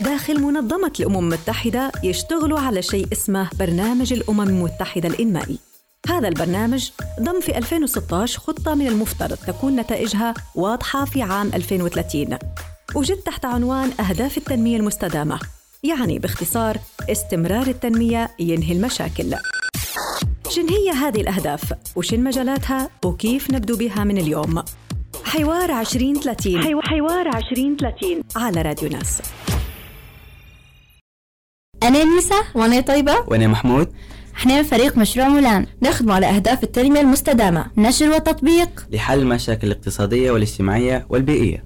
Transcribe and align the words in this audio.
داخل 0.00 0.40
منظمة 0.42 0.92
الأمم 1.00 1.18
المتحدة 1.18 1.92
يشتغلوا 2.02 2.60
على 2.60 2.82
شيء 2.82 3.06
اسمه 3.12 3.50
برنامج 3.58 4.12
الأمم 4.12 4.40
المتحدة 4.40 5.08
الإنمائي 5.08 5.58
هذا 6.08 6.28
البرنامج 6.28 6.90
ضم 7.20 7.40
في 7.40 7.58
2016 7.58 8.40
خطة 8.40 8.74
من 8.74 8.86
المفترض 8.86 9.36
تكون 9.46 9.76
نتائجها 9.76 10.34
واضحة 10.54 11.04
في 11.04 11.22
عام 11.22 11.50
2030 11.54 12.38
وجد 12.94 13.16
تحت 13.16 13.44
عنوان 13.44 13.90
أهداف 14.00 14.38
التنمية 14.38 14.76
المستدامة 14.76 15.40
يعني 15.82 16.18
باختصار 16.18 16.78
استمرار 17.10 17.66
التنمية 17.66 18.30
ينهي 18.38 18.72
المشاكل 18.72 19.34
شن 20.48 20.68
هي 20.68 20.90
هذه 20.90 21.20
الأهداف؟ 21.20 21.72
وشن 21.96 22.24
مجالاتها؟ 22.24 22.90
وكيف 23.04 23.50
نبدو 23.50 23.76
بها 23.76 24.04
من 24.04 24.18
اليوم؟ 24.18 24.62
حوار 25.24 25.80
2030 25.80 26.82
حوار 26.82 27.26
2030 27.36 28.22
على 28.36 28.62
راديو 28.62 28.88
ناس 28.88 29.22
أنا 31.82 32.04
نيسا 32.04 32.34
وأنا 32.54 32.80
طيبة. 32.80 33.24
وأنا 33.26 33.46
محمود. 33.46 33.88
إحنا 34.36 34.56
من 34.56 34.62
فريق 34.62 34.98
مشروع 34.98 35.28
مولان. 35.28 35.66
نخدم 35.82 36.12
على 36.12 36.26
أهداف 36.26 36.64
التنمية 36.64 37.00
المستدامة. 37.00 37.66
نشر 37.76 38.10
وتطبيق. 38.10 38.86
لحل 38.90 39.18
المشاكل 39.18 39.66
الاقتصادية 39.66 40.30
والاجتماعية 40.30 41.06
والبيئية. 41.08 41.64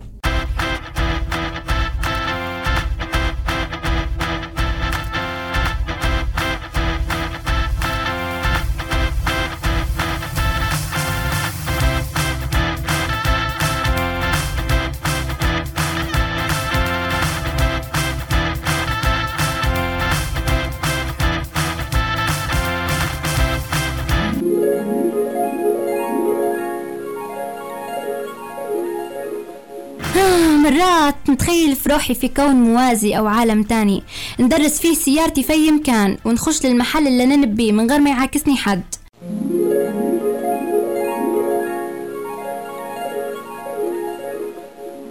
نتخيل 31.35 31.77
في 31.77 31.89
روحي 31.89 32.15
في 32.15 32.29
كون 32.29 32.55
موازي 32.55 33.19
أو 33.19 33.27
عالم 33.27 33.63
تاني. 33.63 34.03
ندرس 34.41 34.81
فيه 34.81 34.95
سيارتي 34.95 35.43
في 35.43 35.71
مكان 35.71 36.17
ونخش 36.25 36.67
للمحل 36.67 37.07
اللي 37.07 37.27
ننبيه 37.27 37.73
من 37.73 37.91
غير 37.91 38.01
ما 38.01 38.11
يعاكسني 38.11 38.57
حد. 38.57 38.83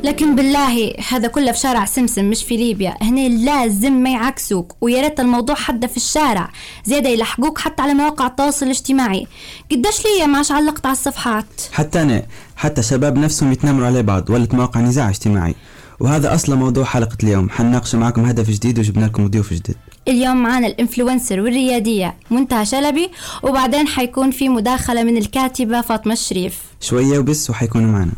لكن 0.04 0.36
بالله 0.36 0.94
هذا 1.10 1.28
كله 1.28 1.52
في 1.52 1.60
شارع 1.60 1.86
سمسم 1.86 2.30
مش 2.30 2.44
في 2.44 2.58
ليبيا. 2.58 2.96
هنا 3.02 3.28
لازم 3.28 3.94
ما 3.94 4.10
يعكسوك 4.10 4.76
ويا 4.82 5.02
ريت 5.02 5.20
الموضوع 5.20 5.56
حدا 5.56 5.88
في 5.88 5.98
الشارع. 5.98 6.50
زيادة 6.86 7.10
يلحقوك 7.10 7.60
حتى 7.60 7.82
على 7.82 7.94
مواقع 7.94 8.28
التواصل 8.28 8.66
الاجتماعي. 8.66 9.28
قداش 9.72 10.06
ليا 10.06 10.26
ما 10.26 10.44
علقت 10.50 10.86
على 10.86 10.94
الصفحات؟ 10.94 11.46
حتى 11.72 12.02
أنا 12.02 12.24
حتى 12.56 12.82
الشباب 12.82 13.18
نفسهم 13.18 13.52
يتنمروا 13.52 13.88
على 13.88 14.04
بعض 14.04 14.30
ولت 14.30 14.54
مواقع 14.54 14.80
نزاع 14.80 15.10
اجتماعي. 15.10 15.56
وهذا 16.00 16.36
أصلا 16.36 16.56
موضوع 16.56 16.84
حلقة 16.84 17.18
اليوم. 17.24 17.50
حنناقش 17.50 17.96
معكم 17.96 18.26
هدف 18.26 18.50
جديد 18.50 18.80
وجبنا 18.80 19.06
لكم 19.06 19.28
ضيوف 19.28 19.54
جديد. 19.54 19.76
اليوم 20.08 20.44
معنا 20.44 20.68
الإنفلونسر 20.68 21.40
والريادية 21.40 22.16
منتهى 22.32 22.66
شلبي 22.66 23.12
وبعدين 23.44 23.88
حيكون 23.88 24.32
في 24.32 24.50
مداخلة 24.50 25.04
من 25.04 25.18
الكاتبة 25.18 25.82
فاطمة 25.82 26.14
الشريف. 26.14 26.62
شوية 26.82 27.20
وبس 27.20 27.50
وحيكونوا 27.50 27.92
معنا. 27.92 28.12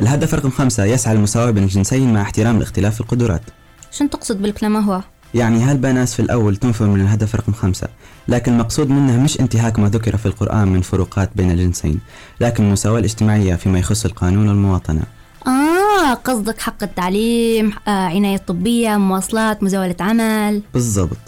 الهدف 0.00 0.34
رقم 0.34 0.50
خمسة 0.50 0.84
يسعى 0.84 1.14
المساواة 1.14 1.50
بين 1.50 1.62
الجنسين 1.64 2.12
مع 2.12 2.22
احترام 2.22 2.56
الاختلاف 2.56 2.94
في 2.94 3.00
القدرات. 3.00 3.42
شو 3.90 4.06
تقصد 4.06 4.42
بالكلام 4.42 4.76
هو؟ 4.76 5.02
يعني 5.34 5.62
هالبناس 5.62 6.14
في 6.14 6.20
الأول 6.20 6.56
تنفر 6.56 6.86
من 6.86 7.00
الهدف 7.00 7.34
رقم 7.34 7.52
خمسة؟ 7.52 7.88
لكن 8.28 8.52
المقصود 8.52 8.90
منها 8.90 9.16
مش 9.16 9.40
انتهاك 9.40 9.78
ما 9.78 9.88
ذكر 9.88 10.16
في 10.16 10.26
القرآن 10.26 10.68
من 10.68 10.80
فروقات 10.80 11.30
بين 11.36 11.50
الجنسين 11.50 12.00
لكن 12.40 12.64
المساواة 12.64 12.98
الاجتماعية 12.98 13.54
فيما 13.54 13.78
يخص 13.78 14.04
القانون 14.04 14.48
والمواطنة. 14.48 15.02
آه 15.46 16.14
قصدك 16.14 16.60
حق 16.60 16.82
التعليم 16.82 17.72
آه 17.88 17.90
عناية 17.90 18.36
طبية 18.36 18.96
مواصلات 18.96 19.62
مزاولة 19.62 19.96
عمل. 20.00 20.62
بالضبط. 20.74 21.18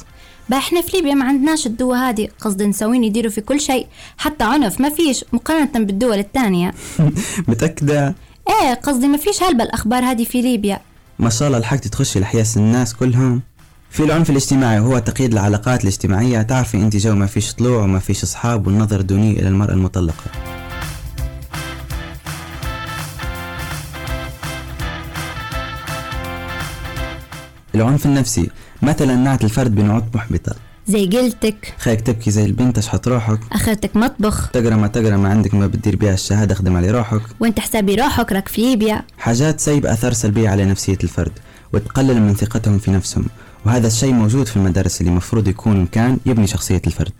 بقى 0.49 0.59
إحنا 0.59 0.83
في 0.83 0.97
ليبيا 0.97 1.15
ما 1.15 1.25
عندناش 1.25 1.67
الدول 1.67 1.97
هذه 1.97 2.29
قصد 2.41 2.63
نسوين 2.63 3.05
يديروا 3.05 3.31
في 3.31 3.41
كل 3.41 3.61
شيء. 3.61 3.87
حتى 4.19 4.45
عنف 4.45 4.81
ما 4.81 4.89
فيش 4.89 5.25
مقارنة 5.33 5.85
بالدول 5.85 6.19
الثانية. 6.19 6.75
متأكدة؟ 7.49 8.15
إيه 8.49 8.75
قصدي 8.75 9.09
ما 9.09 9.17
فيش 9.17 9.43
هلبة 9.43 9.65
الأخبار 9.65 10.05
هذه 10.05 10.25
في 10.25 10.43
ليبيا. 10.43 10.81
ما 11.19 11.31
شاء 11.31 11.49
الله 11.49 11.59
لحقتي 11.59 11.89
تخشي 11.89 12.21
لحياس 12.21 12.57
الناس 12.57 12.95
كلهم. 12.95 13.43
في 13.95 14.03
العنف 14.03 14.31
الاجتماعي 14.31 14.81
وهو 14.81 14.99
تقييد 14.99 15.33
العلاقات 15.33 15.83
الاجتماعية. 15.83 16.43
تعرفي 16.43 16.77
أنت 16.77 16.97
جو 16.97 17.15
ما 17.15 17.27
فيش 17.27 17.53
طلوع 17.53 17.83
وما 17.83 17.99
فيش 17.99 18.23
أصحاب 18.23 18.67
والنظر 18.67 19.01
دوني 19.01 19.33
إلى 19.33 19.49
المرأة 19.49 19.73
المطلقة. 19.73 20.25
العنف 27.75 28.07
النفسي 28.07 28.51
مثلا 28.83 29.15
نعت 29.15 29.45
الفرد 29.45 29.75
بنعوت 29.75 30.05
محبطة 30.15 30.55
زي 30.87 31.07
قلتك 31.07 31.75
خيك 31.79 32.01
تبكي 32.01 32.31
زي 32.31 32.45
البنت 32.45 32.79
اشحط 32.79 33.09
روحك. 33.09 33.41
أخرتك 33.53 33.97
مطبخ. 33.97 34.51
تقرأ 34.51 34.77
ما 34.77 34.87
تقرأ 34.87 35.17
ما 35.17 35.29
عندك 35.29 35.55
ما 35.55 35.67
بتدير 35.67 35.97
بيها 35.97 36.15
الشهادة 36.15 36.55
اخدم 36.55 36.77
على 36.77 36.91
روحك. 36.91 37.23
وانت 37.41 37.61
حسابي 37.61 37.95
روحك 37.95 38.33
راك 38.33 38.49
في 38.49 38.61
ليبيا. 38.63 39.03
حاجات 39.19 39.61
سيب 39.61 39.87
أثار 39.87 40.13
سلبية 40.13 40.49
على 40.49 40.65
نفسية 40.65 40.99
الفرد 41.05 41.33
وتقلل 41.73 42.23
من 42.23 42.35
ثقتهم 42.35 42.79
في 42.79 42.91
نفسهم. 42.91 43.27
وهذا 43.67 43.87
الشيء 43.87 44.13
موجود 44.13 44.47
في 44.47 44.57
المدارس 44.57 45.01
اللي 45.01 45.13
مفروض 45.13 45.49
يكون 45.49 45.81
مكان 45.81 46.19
يبني 46.27 46.47
شخصية 46.47 46.83
الفرد. 46.87 47.13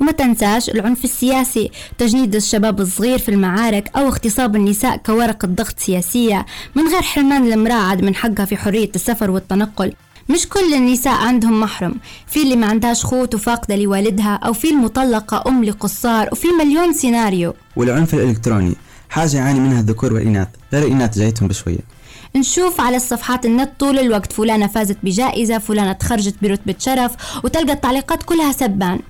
وما 0.00 0.12
تنساش 0.12 0.70
العنف 0.70 1.04
السياسي. 1.04 1.70
تجنيد 1.98 2.34
الشباب 2.34 2.80
الصغير 2.80 3.18
في 3.18 3.28
المعارك 3.28 3.90
أو 3.96 4.08
اغتصاب 4.08 4.56
النساء 4.56 4.96
كورقة 4.96 5.48
ضغط 5.48 5.78
سياسية. 5.78 6.46
من 6.74 6.88
غير 6.88 7.02
حرمان 7.02 7.52
المرأة 7.52 7.74
عاد 7.74 8.04
من 8.04 8.14
حقها 8.14 8.44
في 8.44 8.56
حرية 8.56 8.90
السفر 8.94 9.30
والتنقل. 9.30 9.92
مش 10.28 10.48
كل 10.48 10.74
النساء 10.74 11.14
عندهم 11.14 11.60
محرم. 11.60 11.94
في 12.26 12.42
اللي 12.42 12.56
ما 12.56 12.66
عندهاش 12.66 13.04
خوت 13.04 13.34
وفاقدة 13.34 13.76
لوالدها 13.76 14.34
أو 14.34 14.52
في 14.52 14.70
المطلقة 14.70 15.44
أم 15.46 15.64
لقصار 15.64 16.28
وفي 16.32 16.48
مليون 16.48 16.92
سيناريو. 16.92 17.54
والعنف 17.76 18.14
الإلكتروني 18.14 18.74
حاجة 19.08 19.36
يعاني 19.36 19.60
منها 19.60 19.80
الذكور 19.80 20.12
والإناث. 20.12 20.48
غير 20.72 20.86
الإناث 20.86 21.18
جايتهم 21.18 21.48
بشوية. 21.48 21.99
نشوف 22.36 22.80
على 22.80 22.96
الصفحات 22.96 23.46
النت 23.46 23.80
طول 23.80 23.98
الوقت. 23.98 24.32
فلانة 24.32 24.66
فازت 24.66 24.96
بجائزة 25.02 25.58
فلانة 25.58 25.92
تخرجت 25.92 26.34
برتبة 26.42 26.74
شرف 26.78 27.44
وتلقى 27.44 27.72
التعليقات 27.72 28.22
كلها 28.22 28.52
سبان. 28.52 29.00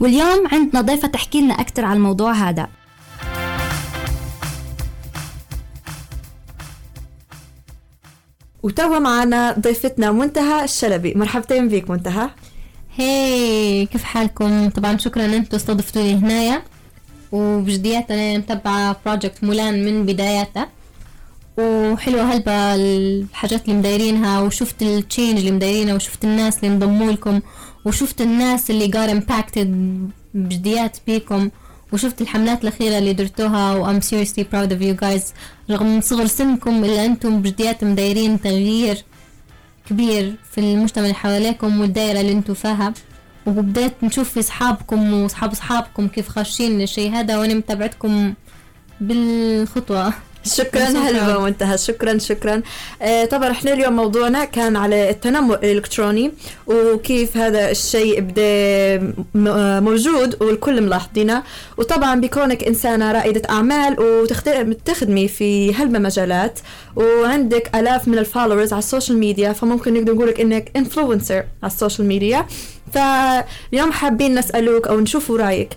واليوم 0.00 0.46
عندنا 0.52 0.80
ضيفة 0.80 1.08
تحكي 1.08 1.40
لنا 1.40 1.54
أكثر 1.54 1.84
على 1.84 1.96
الموضوع 1.96 2.32
هذا. 2.32 2.68
وتوا 8.62 8.98
معنا 8.98 9.52
ضيفتنا 9.52 10.12
منتهى 10.12 10.64
الشلبي. 10.64 11.14
مرحبتين 11.14 11.68
بك 11.68 11.90
منتهى. 11.90 12.30
هي 12.96 13.86
كيف 13.86 14.04
حالكم؟ 14.04 14.68
طبعا 14.68 14.96
شكرا 14.96 15.24
أنتم 15.24 15.56
استضفتوني 15.56 16.14
هنايا. 16.14 16.62
وبجديات 17.32 18.10
أنا 18.10 18.38
متبعة 18.38 18.96
project 19.06 19.44
مولان 19.44 19.84
من 19.84 20.06
بداياته. 20.06 20.75
وحلوة 21.58 22.22
هلبة 22.32 22.74
الحاجات 22.74 23.64
اللي 23.64 23.78
مدايرينها 23.78 24.40
وشفت 24.40 24.82
ال 24.82 24.90
change 24.90 25.38
اللي 25.38 25.50
مدايرينها 25.50 25.94
وشفت 25.94 26.24
الناس 26.24 26.58
اللي 26.58 26.74
انضموا 26.74 27.12
لكم 27.12 27.40
وشفت 27.84 28.20
الناس 28.20 28.70
اللي 28.70 28.88
got 28.88 29.10
impacted 29.22 29.66
بجديات 30.34 30.96
بيكم 31.06 31.50
وشفت 31.92 32.20
الحملات 32.20 32.62
الأخيرة 32.62 32.98
اللي 32.98 33.12
درتوها 33.12 33.74
و 33.74 33.86
I'm 33.86 34.02
seriously 34.02 34.42
proud 34.52 34.70
of 34.70 34.80
you 34.82 35.04
guys. 35.04 35.22
رغم 35.70 36.00
صغر 36.00 36.26
سنكم 36.26 36.84
إلا 36.84 37.04
أنتم 37.04 37.42
بجديات 37.42 37.84
مدايرين 37.84 38.40
تغيير 38.40 39.04
كبير 39.88 40.34
في 40.50 40.58
المجتمع 40.58 41.04
اللي 41.04 41.14
حواليكم 41.14 41.80
والدائرة 41.80 42.20
اللي 42.20 42.32
أنتم 42.32 42.54
فيها. 42.54 42.94
وبدأت 43.46 44.04
نشوف 44.04 44.30
في 44.30 44.40
أصحابكم 44.40 45.12
وأصحاب 45.12 45.50
أصحابكم 45.52 46.08
كيف 46.08 46.28
خاشين 46.28 46.80
الشيء 46.80 47.12
هذا 47.12 47.38
وأنا 47.38 47.54
متابعتكم 47.54 48.34
بالخطوة. 49.00 50.12
شكرا 50.46 50.84
هلبا 50.84 51.38
منتهى 51.38 51.78
شكرا 51.78 52.18
شكرا. 52.18 52.62
آه 53.02 53.24
طبعا 53.24 53.50
إحنا 53.50 53.72
اليوم 53.72 53.96
موضوعنا 53.96 54.44
كان 54.44 54.76
على 54.76 55.10
التنمر 55.10 55.54
الإلكتروني 55.54 56.32
وكيف 56.66 57.36
هذا 57.36 57.70
الشيء 57.70 58.20
بدا 58.20 59.14
موجود 59.80 60.42
والكل 60.42 60.80
ملاحظينه. 60.82 61.42
وطبعا 61.78 62.20
بكونك 62.20 62.64
إنسانة 62.64 63.12
رائدة 63.12 63.42
أعمال 63.50 64.00
وتخدمي 64.00 65.28
في 65.28 65.74
هلبا 65.74 65.98
مجالات 65.98 66.60
وعندك 66.96 67.76
آلاف 67.76 68.08
من 68.08 68.18
ال 68.18 68.23
followers 68.23 68.72
على 68.72 68.78
ال 68.78 68.84
social 68.84 69.18
media 69.18 69.52
فممكن 69.52 69.94
نقدر 69.94 70.14
نقولك 70.14 70.40
إنك 70.40 70.70
influencer 70.76 71.44
على 71.62 71.72
ال 71.72 71.77
social 71.77 72.08
media. 72.08 72.46
فاليوم 72.92 73.92
حابين 73.92 74.38
نسألوك 74.38 74.88
أو 74.88 75.00
نشوفوا 75.00 75.38
رأيك. 75.38 75.68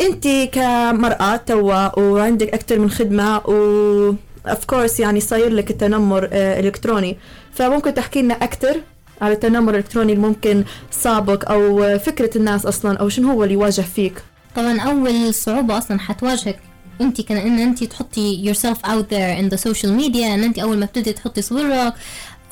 انت 0.00 0.28
كمرأة 0.52 1.36
توا 1.36 1.98
وعندك 1.98 2.54
أكثر 2.54 2.78
من 2.78 2.90
خدمة 2.90 3.36
و 3.38 4.14
اوف 4.46 4.64
كورس 4.64 5.00
يعني 5.00 5.20
صاير 5.20 5.50
لك 5.50 5.70
التنمر 5.70 6.28
آه، 6.32 6.60
إلكتروني. 6.60 7.16
فممكن 7.52 7.94
تحكي 7.94 8.22
لنا 8.22 8.34
أكثر 8.34 8.80
على 9.20 9.34
التنمر 9.34 9.70
الإلكتروني 9.72 10.12
اللي 10.12 10.26
ممكن 10.26 10.64
صابك 10.90 11.44
أو 11.44 11.98
فكرة 11.98 12.38
الناس 12.38 12.66
أصلا 12.66 12.96
أو 12.98 13.08
شنو 13.08 13.30
هو 13.30 13.44
اللي 13.44 13.54
يواجه 13.54 13.80
فيك؟ 13.80 14.22
طبعا 14.56 14.80
أول 14.80 15.34
صعوبة 15.34 15.78
أصلا 15.78 16.00
حتواجهك 16.00 16.58
انت 17.00 17.20
كأن 17.20 17.36
إن 17.36 17.58
انت 17.58 17.84
تحطي 17.84 18.52
yourself 18.52 18.78
out 18.86 19.04
there 19.10 19.38
in 19.40 19.54
the 19.56 19.60
social 19.60 20.00
media 20.00 20.24
إن 20.24 20.44
انت 20.44 20.58
أول 20.58 20.78
ما 20.78 20.86
بتبدي 20.86 21.12
تحطي 21.12 21.42
صورك 21.42 21.94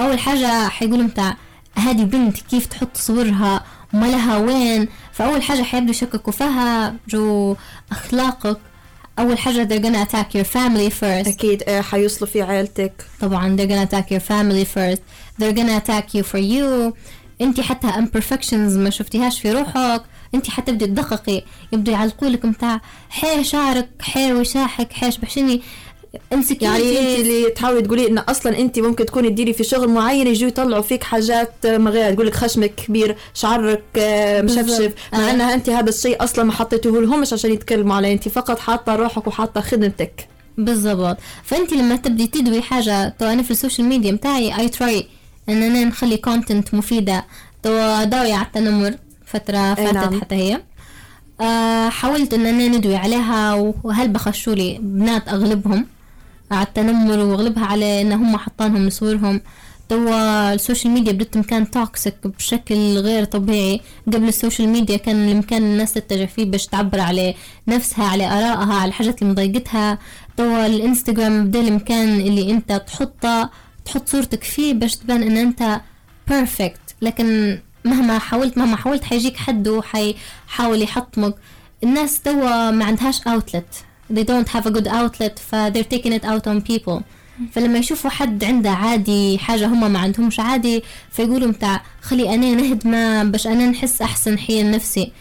أول 0.00 0.18
حاجة 0.18 0.68
حيقولوا 0.68 1.04
متاع 1.04 1.36
هذه 1.76 2.02
بنت 2.04 2.38
كيف 2.38 2.66
تحط 2.66 2.96
صورها؟ 2.96 3.64
ما 3.92 4.06
لها 4.06 4.38
وين؟ 4.38 4.88
فأول 5.12 5.42
حاجة 5.42 5.62
حيبدوا 5.62 5.90
يشككوا 5.90 6.32
فيها 6.32 6.94
جو 7.08 7.56
أخلاقك 7.92 8.58
أول 9.18 9.38
حاجة 9.38 9.68
they're 9.68 9.82
gonna 9.82 10.08
attack 10.08 10.38
your 10.38 10.44
family 10.46 10.90
first. 11.00 11.28
أكيد 11.28 11.62
آه، 11.62 11.80
حيوصلوا 11.80 12.30
في 12.30 12.42
عائلتك 12.42 12.92
طبعا 13.20 13.56
they're 13.56 13.68
gonna 13.70 13.88
attack 13.90 14.06
your 14.14 14.22
family 14.22 14.66
first. 14.76 15.00
They're 15.42 15.56
gonna 15.56 15.82
attack 15.84 16.18
you 16.18 16.22
for 16.22 16.38
you. 16.52 16.94
أنت 17.40 17.60
حتى 17.60 17.88
imperfections 17.92 18.54
ما 18.54 18.90
شفتيهاش 18.90 19.40
في 19.40 19.52
روحك. 19.52 20.02
أنت 20.34 20.50
حتبدي 20.50 20.86
تدققي. 20.86 21.44
يبدوا 21.72 21.92
يعلقوا 21.94 22.28
لك 22.28 22.44
متاع 22.44 22.80
حي 23.10 23.44
شعرك 23.44 23.88
حي 24.00 24.32
وشاحك 24.32 24.92
حي 24.92 25.10
بحشني 25.22 25.62
امسك 26.32 26.62
يعني 26.62 26.98
انت 26.98 27.20
اللي 27.20 27.50
تحاولي 27.50 27.82
تقولي 27.82 28.08
إن 28.08 28.18
أصلا 28.18 28.58
انت 28.58 28.78
ممكن 28.78 29.06
تكوني 29.06 29.30
تديري 29.30 29.52
في 29.52 29.64
شغل 29.64 29.88
معين 29.88 30.26
يجوا 30.26 30.48
يطلعوا 30.48 30.82
فيك 30.82 31.02
حاجات 31.02 31.52
آه، 31.66 31.78
ما 31.78 31.90
غير 31.90 32.14
تقول 32.14 32.26
لك 32.26 32.34
خشمك 32.34 32.74
كبير 32.74 33.16
شعرك 33.34 33.82
آه، 33.98 34.42
مشفشف. 34.42 34.92
مع 35.12 35.28
آه. 35.28 35.30
إنها 35.30 35.54
انت 35.54 35.70
هذا 35.70 35.88
الشيء 35.88 36.24
أصلا 36.24 36.44
ما 36.44 36.52
حطيته 36.52 37.00
لهمش 37.00 37.32
عشان 37.32 37.52
يتكلموا 37.52 37.96
عليه 37.96 38.12
انت 38.12 38.28
فقط 38.28 38.58
حاطة 38.58 38.96
روحك 38.96 39.26
وحاطة 39.26 39.60
خدمتك 39.60 40.28
بالضبط 40.58 41.16
فانت 41.44 41.72
لما 41.72 41.96
تبدي 41.96 42.26
تدوي 42.26 42.62
حاجة 42.62 43.08
تو 43.08 43.26
أنا 43.26 43.42
في 43.42 43.50
ال 43.50 43.56
social 43.56 43.86
media 43.88 44.12
متاعي 44.12 44.58
I 44.58 44.69
try 44.69 45.06
إن 45.48 45.62
أنا 45.62 45.84
نخلي 45.84 46.16
content 46.16 46.74
مفيدة 46.74 47.24
تو 47.62 48.04
داوية 48.04 48.34
على 48.34 48.46
التنمر 48.46 48.94
فترة 49.26 49.74
فاتت 49.74 49.94
نعم. 49.94 50.20
حتى 50.20 50.34
هي 50.34 50.60
حاولت 51.90 52.34
إن 52.34 52.46
أنا 52.46 52.68
ندوي 52.68 52.96
عليها 52.96 53.54
وهلبا 53.84 54.08
خشوا 54.08 54.54
لي 54.54 54.78
بنات 54.82 55.28
أغلبهم 55.28 55.86
على 56.56 56.66
التنمر 56.66 57.19
واغلبها 57.19 57.64
على 57.66 58.00
ان 58.00 58.12
هم 58.12 58.37
حطانهم 58.37 58.90
صورهم 58.90 59.40
توا 59.88 60.52
ال 60.54 60.60
social 60.60 60.94
media 60.94 61.12
بدت 61.12 61.37
مكان 61.37 61.70
toxic 61.70 62.26
بشكل 62.26 62.99
غير 62.99 63.25
طبيعي. 63.25 63.81
قبل 64.06 64.28
ال 64.28 64.34
social 64.34 64.69
media 64.69 64.96
كان 64.96 65.28
المكان 65.28 65.62
الناس 65.62 65.93
تتجه 65.93 66.25
فيه 66.25 66.44
باش 66.44 66.66
تعبر 66.66 67.00
على 67.00 67.34
نفسها 67.69 68.04
على 68.04 68.26
آرائها 68.26 68.75
على 68.75 68.88
الحاجات 68.88 69.22
اللي 69.22 69.32
مضايقتها. 69.32 69.99
توا 70.37 70.66
الإنستغرام 70.66 71.46
بدأ 71.46 71.60
المكان 71.60 72.20
اللي 72.20 72.50
أنت 72.50 72.72
تحطه 72.87 73.50
تحط 73.84 74.08
صورتك 74.08 74.44
فيه 74.44 74.75
باش 74.75 74.96
تبان 74.96 75.22
إن 75.22 75.37
أنت 75.37 75.81
perfect 76.28 76.80
لكن 77.02 77.58
مهما 77.84 78.19
حاولت 78.19 78.58
مهما 78.58 78.76
حاولت 78.76 79.05
حيجيك 79.05 79.37
حد 79.37 79.69
وحيحاول 79.69 80.82
يحطمك. 80.82 81.34
الناس 81.84 82.20
توا 82.20 82.70
ما 82.70 82.84
عندهاش 82.84 83.20
outlet. 83.20 83.91
They 84.14 84.24
don't 84.24 84.48
have 84.48 84.66
a 84.66 84.70
good 84.70 84.86
outlet 84.88 85.38
ف 85.38 85.54
they're 85.54 85.94
taking 85.94 86.12
it 86.18 86.24
out 86.24 86.46
on 86.46 86.72
people. 86.72 87.02
فلما 87.52 87.78
يشوفوا 87.78 88.10
حد 88.10 88.44
عنده 88.44 88.70
عادي 88.70 89.38
حاجة 89.38 89.66
هما 89.66 89.88
ما 89.88 89.98
عندهمش 89.98 90.40
عادي 90.40 90.82
فيقولوا 91.10 91.48
متاع 91.48 91.82
خلي 92.02 92.34
أنا 92.34 92.54
نهدمه 92.54 93.24
باش 93.24 93.46
أنا 93.46 93.66
نحس 93.66 94.02
أحسن 94.02 94.38
حيا 94.38 94.62
نفسي. 94.62 95.12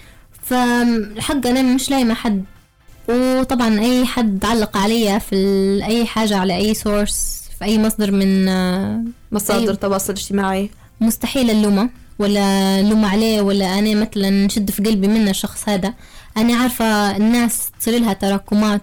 فالحق 0.44 1.48
أنا 1.48 1.62
مش 1.62 1.90
لايمة 1.92 2.14
حد. 2.14 2.44
وطبعا 3.10 3.80
أي 3.80 4.06
حد 4.06 4.46
علق 4.46 4.78
عليا 4.78 5.20
في 5.20 5.36
أي 5.86 6.06
حاجة 6.06 6.38
على 6.38 6.56
أي 6.58 6.74
سورس 6.74 7.42
في 7.60 7.66
أي 7.66 7.78
مصدر 7.80 8.12
من 8.12 8.48
آه، 8.48 9.04
مصادر. 9.32 9.72
التواصل 9.72 10.14
الاجتماعي 10.14 10.70
مستحيل 11.02 11.50
اللومة 11.50 11.90
ولا 12.22 12.82
لوم 12.82 13.06
عليه 13.06 13.42
ولا 13.42 13.80
أنا 13.80 13.96
مثلا 13.96 14.30
نشد 14.30 14.72
في 14.72 14.84
قلبي 14.84 15.08
من 15.08 15.28
الشخص 15.28 15.70
هذا. 15.70 15.94
أنا 16.38 16.56
عارفة 16.56 17.18
الناس 17.18 17.70
تصير 17.80 18.00
لها 18.00 18.14
تراكمات. 18.14 18.82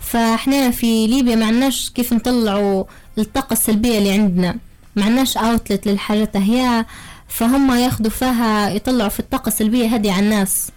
فإحنا 0.00 0.70
في 0.70 1.06
ليبيا 1.06 1.36
ما 1.36 1.46
عندناش 1.46 1.90
كيف 1.90 2.12
نطلعوا 2.12 2.84
الطاقة 3.18 3.52
السلبية 3.52 3.98
اللي 3.98 4.10
عندنا. 4.10 4.56
ما 4.96 5.04
عندناش 5.04 5.36
اوتلت 5.36 5.86
للحاجات 5.86 6.36
هي 6.36 6.84
فهم 7.28 7.74
ياخدوا 7.74 8.10
فيها 8.10 8.70
يطلعوا 8.70 9.08
في 9.08 9.20
الطاقة 9.20 9.48
السلبية 9.48 9.86
هذه 9.94 10.12
على 10.12 10.24
الناس. 10.24 10.70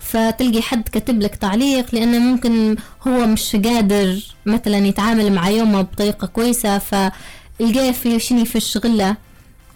فتلقي 0.00 0.62
حد 0.62 0.88
كاتب 0.88 1.20
لك 1.22 1.34
تعليق 1.34 1.94
لأنه 1.94 2.18
ممكن 2.18 2.76
هو 3.08 3.26
مش 3.26 3.56
قادر 3.56 4.16
مثلا 4.46 4.78
يتعامل 4.78 5.32
مع 5.32 5.48
يومه 5.50 5.82
بطريقة 5.82 6.26
كويسة 6.26 6.78
فالقاه 6.78 7.90
في 7.90 8.18
شني 8.18 8.44
في 8.44 8.56
الشغلة. 8.56 9.16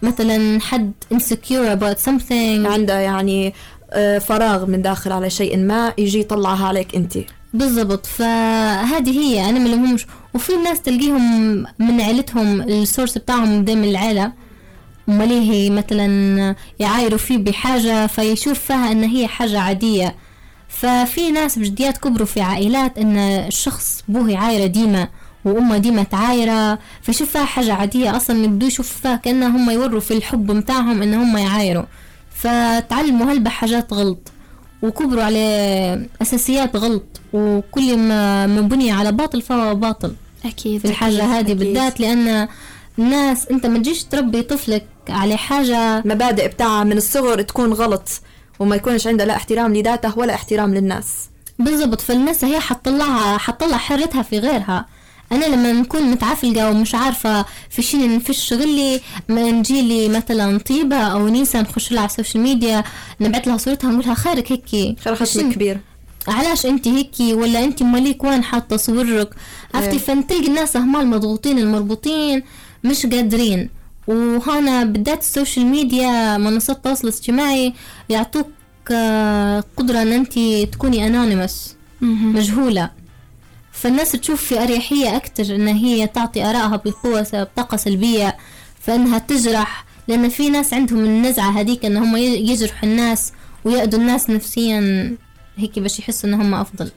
مثلا 0.02 0.60
حد 0.60 0.92
insecure 1.14 1.78
about 1.78 1.98
something. 2.06 2.66
عنده 2.66 2.98
يعني 2.98 3.54
آه، 3.92 4.18
فراغ 4.18 4.66
من 4.66 4.82
داخل 4.82 5.12
على 5.12 5.30
شيء 5.30 5.56
ما 5.58 5.92
يجي 5.98 6.20
يطلعها 6.20 6.66
عليك 6.66 6.94
انت. 6.94 7.18
بالضبط. 7.54 8.06
فهذه 8.06 9.18
هي 9.18 9.48
أنا 9.48 9.58
ما 9.58 9.68
لهمش. 9.68 10.06
وفي 10.34 10.52
ناس 10.56 10.82
تلقيهم 10.82 11.56
من 11.78 12.00
عيلتهم 12.00 12.60
السورس 12.60 13.18
بتاعهم 13.18 13.48
من 13.58 13.84
العيلة. 13.84 14.32
مليه 15.08 15.70
مثلا 15.70 16.54
يعايروا 16.78 17.18
فيه 17.18 17.38
بحاجة 17.38 18.06
فيشوف 18.06 18.58
فيها 18.58 18.92
إن 18.92 19.04
هي 19.04 19.26
حاجة 19.28 19.60
عادية. 19.60 20.14
ففي 20.68 21.30
ناس 21.30 21.58
بجديات 21.58 21.98
كبروا 21.98 22.26
في 22.26 22.40
عائلات 22.40 22.98
إن 22.98 23.16
الشخص 23.16 24.04
بوه 24.08 24.30
يعايره 24.30 24.66
ديما. 24.66 25.08
وأمة 25.46 25.78
ديما 25.78 26.02
تعايره 26.02 26.78
فيشوف 27.02 27.30
فيها 27.30 27.44
حاجة 27.44 27.72
عادية 27.74 28.16
أصلا 28.16 28.44
يبدو 28.44 28.66
يشوف 28.66 28.88
فيها 29.02 29.16
كأنها 29.16 29.48
هم 29.48 29.70
يوروا 29.70 30.00
في 30.00 30.14
الحب 30.14 30.50
متاعهم 30.50 31.02
إن 31.02 31.14
هم 31.14 31.36
يعايروا. 31.36 31.84
فتعلموا 32.34 33.32
هلبة 33.32 33.50
حاجات 33.50 33.92
غلط 33.92 34.32
وكبروا 34.82 35.22
على 35.22 36.06
أساسيات 36.22 36.76
غلط 36.76 37.20
وكل 37.32 37.96
ما 37.96 38.46
ما 38.46 38.60
بني 38.60 38.90
على 38.92 39.12
باطل 39.12 39.42
فهو 39.42 39.74
باطل. 39.74 40.14
أكيد 40.44 40.80
في 40.80 40.88
الحاجة 40.88 41.24
هذه. 41.24 41.54
بالذات 41.54 42.00
لأن 42.00 42.48
الناس 42.98 43.46
أنت 43.46 43.66
ما 43.66 43.78
تجيش 43.78 44.04
تربي 44.04 44.42
طفلك 44.42 44.86
على 45.08 45.36
حاجة 45.36 46.02
مبادئ 46.04 46.48
بتاعها 46.48 46.84
من 46.84 46.96
الصغر 46.96 47.42
تكون 47.42 47.72
غلط 47.72 48.08
وما 48.58 48.76
يكونش 48.76 49.06
عندها 49.06 49.26
لا 49.26 49.36
احترام 49.36 49.74
لذاته 49.74 50.18
ولا 50.18 50.34
احترام 50.34 50.74
للناس. 50.74 51.28
بالضبط. 51.58 52.00
فالناس 52.00 52.44
هي 52.44 52.60
حتطلعها 52.60 53.38
حتطلع 53.38 53.76
حرتها 53.76 54.22
في 54.22 54.38
غيرها. 54.38 54.86
أنا 55.32 55.44
لما 55.44 55.72
نكون 55.72 56.02
متعفلقة 56.02 56.70
ومش 56.70 56.94
عارفة 56.94 57.44
في 57.70 57.82
شي 57.82 58.16
نفش 58.16 58.48
شغلي 58.48 59.00
ما 59.28 59.50
نجيلي 59.50 60.08
مثلا 60.08 60.58
طيبة 60.58 60.96
أو 60.96 61.28
نيسا 61.28 61.60
نخش 61.60 61.92
لها 61.92 62.00
على 62.00 62.08
السوشيال 62.10 62.42
ميديا 62.42 62.84
نبعت 63.20 63.46
لها 63.46 63.56
صورتها 63.56 63.90
نقولها 63.90 64.14
خيرك 64.14 64.52
هيك 64.52 64.98
خير 65.00 65.14
خشمك 65.14 65.54
كبير. 65.54 65.80
علاش 66.28 66.66
أنت 66.66 66.88
هيكي؟ 66.88 67.34
ولا 67.34 67.64
أنت 67.64 67.82
مالك 67.82 68.24
وين 68.24 68.44
حاطة 68.44 68.76
صورك؟ 68.76 69.34
عرفتي؟ 69.74 69.92
إيه. 69.92 69.98
فنتلقي 69.98 70.46
الناس 70.46 70.76
هم 70.76 70.96
المضغوطين 70.96 71.58
المربوطين 71.58 72.42
مش 72.84 73.06
قادرين. 73.06 73.70
وهنا 74.06 74.84
بالذات 74.84 75.20
ال 75.20 75.27
social 75.27 75.66
media 75.66 76.36
منصات 76.38 76.76
التواصل 76.76 77.08
الاجتماعي 77.08 77.72
يعطوك 78.08 78.46
آه، 78.92 79.64
قدرة 79.76 80.02
إن 80.02 80.12
أنت 80.12 80.32
تكوني 80.72 81.06
anonymous 81.06 81.76
مجهولة. 82.00 82.90
فالناس 83.76 84.12
تشوف 84.12 84.42
في 84.42 84.62
أريحية 84.62 85.16
أكتر 85.16 85.54
إن 85.54 85.68
هي 85.68 86.06
تعطي 86.06 86.44
آرائها 86.44 86.76
بقوة 86.76 87.26
بطاقة 87.32 87.76
سلبية 87.76 88.36
فإنها 88.80 89.18
تجرح 89.18 89.84
لأن 90.08 90.28
في 90.28 90.50
ناس 90.50 90.74
عندهم 90.74 90.98
النزعة 90.98 91.50
هذيك 91.60 91.84
إن 91.84 91.96
هم 91.96 92.16
يجرحوا 92.16 92.88
الناس 92.88 93.32
ويأذوا 93.64 94.00
الناس 94.00 94.30
نفسيا. 94.30 95.16
هيك 95.56 95.78
باش 95.78 95.98
يحسوا 95.98 96.28
إن 96.28 96.34
هم 96.34 96.54
أفضل. 96.54 96.90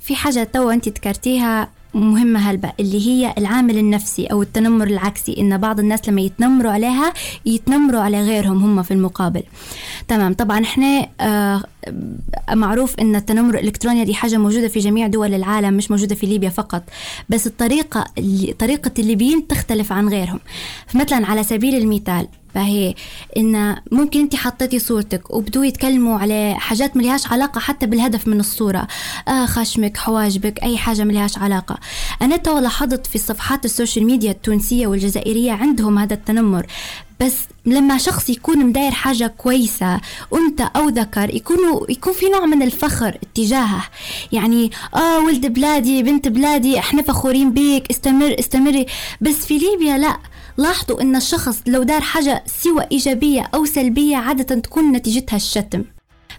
في 0.00 0.16
حاجة 0.16 0.44
تو 0.44 0.70
أنت 0.70 0.88
ذكرتيها 0.88 1.70
مهمة 1.94 2.40
هلبة 2.50 2.72
اللي 2.80 3.06
هي 3.06 3.34
العامل 3.38 3.78
النفسي 3.78 4.26
أو 4.26 4.42
التنمر 4.42 4.86
العكسي 4.86 5.36
إن 5.38 5.58
بعض 5.58 5.80
الناس 5.80 6.08
لما 6.08 6.20
يتنمروا 6.20 6.72
عليها 6.72 7.12
يتنمروا 7.46 8.00
على 8.00 8.22
غيرهم 8.22 8.64
هم 8.64 8.82
في 8.82 8.90
المقابل. 8.90 9.42
تمام 10.08 10.34
طبعا 10.34 10.60
إحنا 10.60 11.08
آه 11.20 11.64
معروف 12.52 12.94
إن 13.00 13.16
التنمر 13.16 13.54
الإلكتروني 13.54 14.04
دي 14.04 14.14
حاجة 14.14 14.36
موجودة 14.36 14.68
في 14.68 14.78
جميع 14.78 15.06
دول 15.06 15.34
العالم 15.34 15.74
مش 15.74 15.90
موجودة 15.90 16.14
في 16.14 16.26
ليبيا 16.26 16.48
فقط. 16.50 16.82
بس 17.28 17.46
الطريقة 17.46 18.04
طريقة 18.58 18.90
الليبيين 18.98 19.46
تختلف 19.46 19.92
عن 19.92 20.08
غيرهم. 20.08 20.40
فمثلا 20.86 21.26
على 21.26 21.42
سبيل 21.44 21.74
المثال 21.74 22.28
فهي 22.54 22.94
إن 23.36 23.76
ممكن 23.92 24.20
أنت 24.20 24.36
حطيتي 24.36 24.78
صورتك 24.78 25.30
وبدو 25.30 25.62
يتكلموا 25.62 26.18
على 26.18 26.54
حاجات 26.58 26.96
ملهاش 26.96 27.26
علاقة 27.26 27.58
حتى 27.58 27.86
بالهدف 27.86 28.28
من 28.28 28.40
الصورة. 28.40 28.88
آه 29.28 29.46
خشمك 29.46 29.96
حواجبك 29.96 30.62
أي 30.62 30.76
حاجة 30.76 31.04
ملهاش 31.04 31.38
علاقة. 31.38 31.78
أنا 32.22 32.36
تو 32.36 32.58
لاحظت 32.58 33.06
في 33.06 33.18
صفحات 33.18 33.64
ال 33.64 33.70
social 33.70 34.06
media 34.06 34.30
التونسية 34.30 34.86
والجزائرية 34.86 35.52
عندهم 35.52 35.98
هذا 35.98 36.14
التنمر. 36.14 36.66
بس 37.20 37.36
لما 37.66 37.98
شخص 37.98 38.30
يكون 38.30 38.66
مداير 38.66 38.90
حاجة 38.90 39.26
كويسة 39.26 40.00
أنثى 40.34 40.68
أو 40.76 40.88
ذكر 40.88 41.34
يكونوا 41.34 41.90
يكون 41.90 42.12
في 42.12 42.26
نوع 42.26 42.46
من 42.46 42.62
الفخر 42.62 43.18
اتجاهه. 43.22 43.84
يعني 44.32 44.70
آه 44.94 45.18
ولد 45.18 45.46
بلادي 45.46 46.02
بنت 46.02 46.28
بلادي 46.28 46.78
إحنا 46.78 47.02
فخورين 47.02 47.52
بيك 47.52 47.90
استمر 47.90 48.36
استمري. 48.38 48.86
بس 49.20 49.46
في 49.46 49.58
ليبيا 49.58 49.98
لا. 49.98 50.18
لاحظوا 50.56 51.00
إن 51.02 51.16
الشخص 51.16 51.62
لو 51.66 51.82
دار 51.82 52.00
حاجة 52.00 52.44
سوى 52.46 52.86
إيجابية 52.92 53.50
أو 53.54 53.64
سلبية 53.64 54.16
عادة 54.16 54.60
تكون 54.60 54.92
نتيجتها 54.92 55.36
الشتم. 55.36 55.84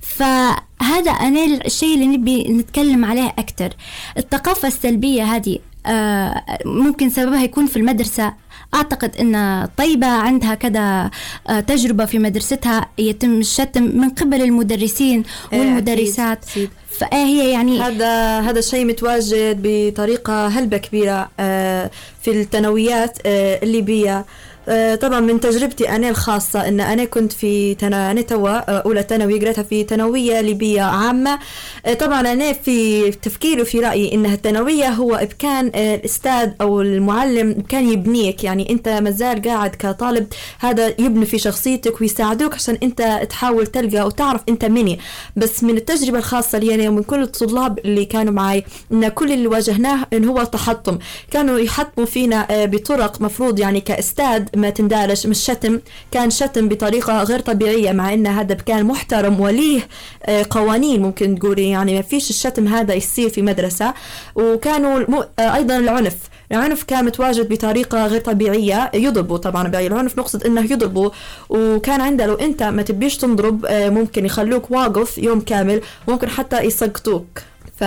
فهذا 0.01 1.12
أنا 1.12 1.46
الشيء 1.46 1.93
اللي 1.93 2.07
نبي 2.07 2.43
نتكلم 2.43 3.05
عليه 3.05 3.27
أكثر 3.27 3.69
الثقافة 4.17 4.67
السلبية 4.67 5.24
هذه 5.24 5.60
آه، 5.86 6.43
ممكن 6.65 7.10
سببها 7.10 7.43
يكون 7.43 7.65
في 7.65 7.77
المدرسة 7.77 8.34
أعتقد 8.77 9.15
أن 9.19 9.67
طيبة 9.77 10.07
عندها 10.07 10.55
كذا 10.55 11.12
آه، 11.50 11.60
تجربة 11.60 12.05
في 12.05 12.19
مدرستها 12.19 12.89
يتم 12.98 13.39
الشتم 13.39 13.84
من 13.84 14.10
قبل 14.10 14.41
المدرسين 14.41 15.24
إيه، 15.53 15.60
والمدرسات 15.60 16.39
أكيد. 16.50 16.69
فهي 17.00 17.51
يعني 17.51 17.81
هذا 17.81 18.39
هذا 18.39 18.60
الشيء 18.60 18.86
متواجد 18.86 19.60
بطريقة 19.63 20.48
هلبة 20.48 20.77
كبيرة 20.77 21.29
آه، 21.39 21.91
في 22.22 22.31
الثانويات 22.31 23.17
آه، 23.25 23.60
الليبية 23.63 24.17
آه، 24.17 24.25
طبعا 25.01 25.19
من 25.19 25.39
تجربتي 25.39 25.89
أنا 25.89 26.09
الخاصة 26.09 26.67
إن 26.67 26.79
أنا 26.79 27.05
كنت 27.05 27.33
في 27.33 27.75
تنا... 27.75 28.12
أنا 28.12 28.21
توا 28.21 28.50
آه، 28.50 28.81
أولى 28.86 29.03
ثانوي 29.09 29.39
قريتها 29.39 29.63
في 29.63 29.83
ثانوية 29.83 30.41
ليبية 30.41 30.81
عامة. 30.81 31.39
آه، 31.86 31.93
طبعا 31.93 32.21
أنا 32.33 32.53
في 32.53 33.12
تفكيري 33.12 33.62
وفي 33.62 33.79
رأيي 33.79 34.13
انها 34.13 34.33
الثانوية 34.33 34.89
هو 34.89 35.19
بكان 35.21 35.71
آه، 35.75 35.95
الأستاذ 35.95 36.50
أو 36.62 36.81
المعلم 36.81 37.63
كان 37.69 37.89
يبنيك. 37.89 38.43
يعني 38.43 38.69
أنت 38.69 38.89
مازال 38.89 39.41
قاعد 39.41 39.69
كطالب 39.69 40.27
هذا 40.59 40.88
يبني 40.88 41.25
في 41.25 41.38
شخصيتك 41.38 42.01
ويساعدوك 42.01 42.53
عشان 42.53 42.77
أنت 42.83 43.27
تحاول 43.29 43.67
تلقى 43.67 44.07
وتعرف 44.07 44.41
أنت 44.50 44.65
مني. 44.65 45.00
بس 45.36 45.63
من 45.63 45.77
التجربة 45.77 46.17
الخاصة 46.17 46.57
لي 46.57 46.75
أنا 46.75 46.89
ومن 46.89 47.03
كل 47.03 47.21
الطلاب 47.21 47.79
اللي 47.79 48.05
كانوا 48.05 48.33
معي 48.33 48.63
إن 48.91 49.07
كل 49.07 49.31
اللي 49.31 49.47
واجهناه 49.47 50.07
إن 50.13 50.25
هو 50.25 50.43
تحطم. 50.43 50.97
كانوا 51.31 51.59
يحطموا 51.59 52.07
فينا 52.07 52.47
آه، 52.51 52.65
بطرق 52.65 53.21
مفروض 53.21 53.59
يعني 53.59 53.81
كأستاذ 53.81 54.43
ما 54.57 54.69
تندارج 54.69 55.27
مش 55.27 55.39
شتم 55.39 55.79
كان 56.11 56.29
شتم 56.29 56.67
بطريقة 56.67 57.23
غير 57.23 57.39
طبيعية 57.39 57.91
مع 57.91 58.13
إن 58.13 58.27
هذا 58.27 58.55
كان 58.55 58.85
محترم 58.85 59.39
وليه 59.39 59.87
آه، 60.25 60.45
قوانين 60.49 61.01
ممكن 61.01 61.39
تقولي 61.39 61.69
يعني 61.69 61.95
ما 61.95 62.01
فيش 62.01 62.29
الشتم 62.29 62.67
هذا 62.67 62.93
يصير 62.93 63.29
في 63.29 63.41
مدرسة. 63.41 63.93
وكانوا 64.35 65.23
آه، 65.39 65.55
أيضا 65.55 65.77
العنف 65.77 66.15
العنف 66.51 66.83
كان 66.83 67.05
متواجد 67.05 67.49
بطريقة 67.49 68.07
غير 68.07 68.21
طبيعية 68.21 68.91
يضربوا 68.93 69.37
طبعا 69.37 69.67
بالعنف 69.67 70.19
نقصد 70.19 70.45
إنه 70.45 70.61
يضربوا. 70.61 71.09
وكان 71.49 72.01
عنده 72.01 72.25
لو 72.25 72.33
أنت 72.35 72.63
ما 72.63 72.81
تبيش 72.81 73.17
تنضرب 73.17 73.65
آه، 73.65 73.89
ممكن 73.89 74.25
يخلوك 74.25 74.71
واقف 74.71 75.17
يوم 75.17 75.39
كامل 75.41 75.81
ممكن 76.07 76.29
حتى 76.29 76.61
يسقطوك. 76.61 77.27
ف 77.79 77.83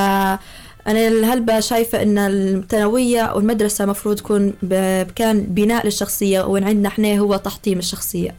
أنا 0.87 1.09
الهلبة 1.09 1.61
شايفة 1.61 2.03
إن 2.03 2.19
الثانوية 2.19 3.33
والمدرسة 3.35 3.87
مفروض 3.87 4.17
تكون 4.17 4.53
ب- 4.63 5.03
كان 5.03 5.41
بناء 5.43 5.85
للشخصية 5.85 6.43
وإن 6.43 6.65
عندنا 6.65 6.89
إحنا 6.89 7.19
هو 7.19 7.37
تحطيم 7.37 7.79
الشخصية. 7.79 8.35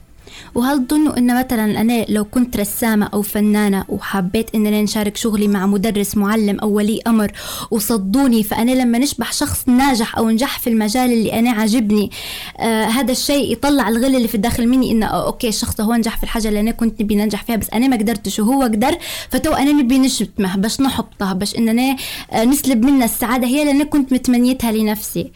وهل 0.55 0.87
تظنوا 0.87 1.17
إن 1.17 1.39
مثلا 1.39 1.81
أنا 1.81 2.05
لو 2.09 2.25
كنت 2.25 2.57
رسامة 2.57 3.09
أو 3.13 3.21
فنانة 3.21 3.85
وحبيت 3.89 4.55
اننا 4.55 4.81
نشارك 4.81 5.17
شغلي 5.17 5.47
مع 5.47 5.65
مدرس 5.65 6.17
معلم 6.17 6.59
أو 6.59 6.69
ولي 6.69 6.99
أمر 7.07 7.31
وصدوني 7.71 8.43
فأنا 8.43 8.71
لما 8.71 8.97
نشبح 8.97 9.33
شخص 9.33 9.67
ناجح 9.67 10.17
أو 10.17 10.29
نجح 10.29 10.59
في 10.59 10.69
المجال 10.69 11.13
اللي 11.13 11.39
أنا 11.39 11.51
عاجبني 11.51 12.11
آه 12.59 12.83
هذا 12.85 13.11
الشيء 13.11 13.51
يطلع 13.51 13.89
الغل 13.89 14.15
اللي 14.15 14.27
في 14.27 14.35
الداخل 14.35 14.67
مني 14.67 14.91
انه 14.91 15.05
آه 15.05 15.25
أوكي 15.27 15.47
الشخص 15.47 15.81
هو 15.81 15.93
نجح 15.93 16.17
في 16.17 16.23
الحاجة 16.23 16.47
اللي 16.47 16.59
أنا 16.59 16.71
كنت 16.71 17.01
نبي 17.01 17.15
ننجح 17.15 17.43
فيها 17.43 17.55
بس 17.55 17.69
أنا 17.73 17.87
ما 17.87 17.97
قدرتش 17.97 18.39
وهو 18.39 18.63
قدر 18.63 18.97
فتو 19.29 19.53
أنا 19.53 19.71
نبي 19.71 19.99
نشتمه 19.99 20.55
باش 20.57 20.81
نحبطه 20.81 21.33
باش 21.33 21.55
اننا 21.57 21.95
آه 22.31 22.43
نسلب 22.43 22.85
منه 22.85 23.05
السعادة 23.05 23.47
هي 23.47 23.61
اللي 23.61 23.71
أنا 23.71 23.83
كنت 23.83 24.13
متمنيتها 24.13 24.71
لنفسي. 24.71 25.31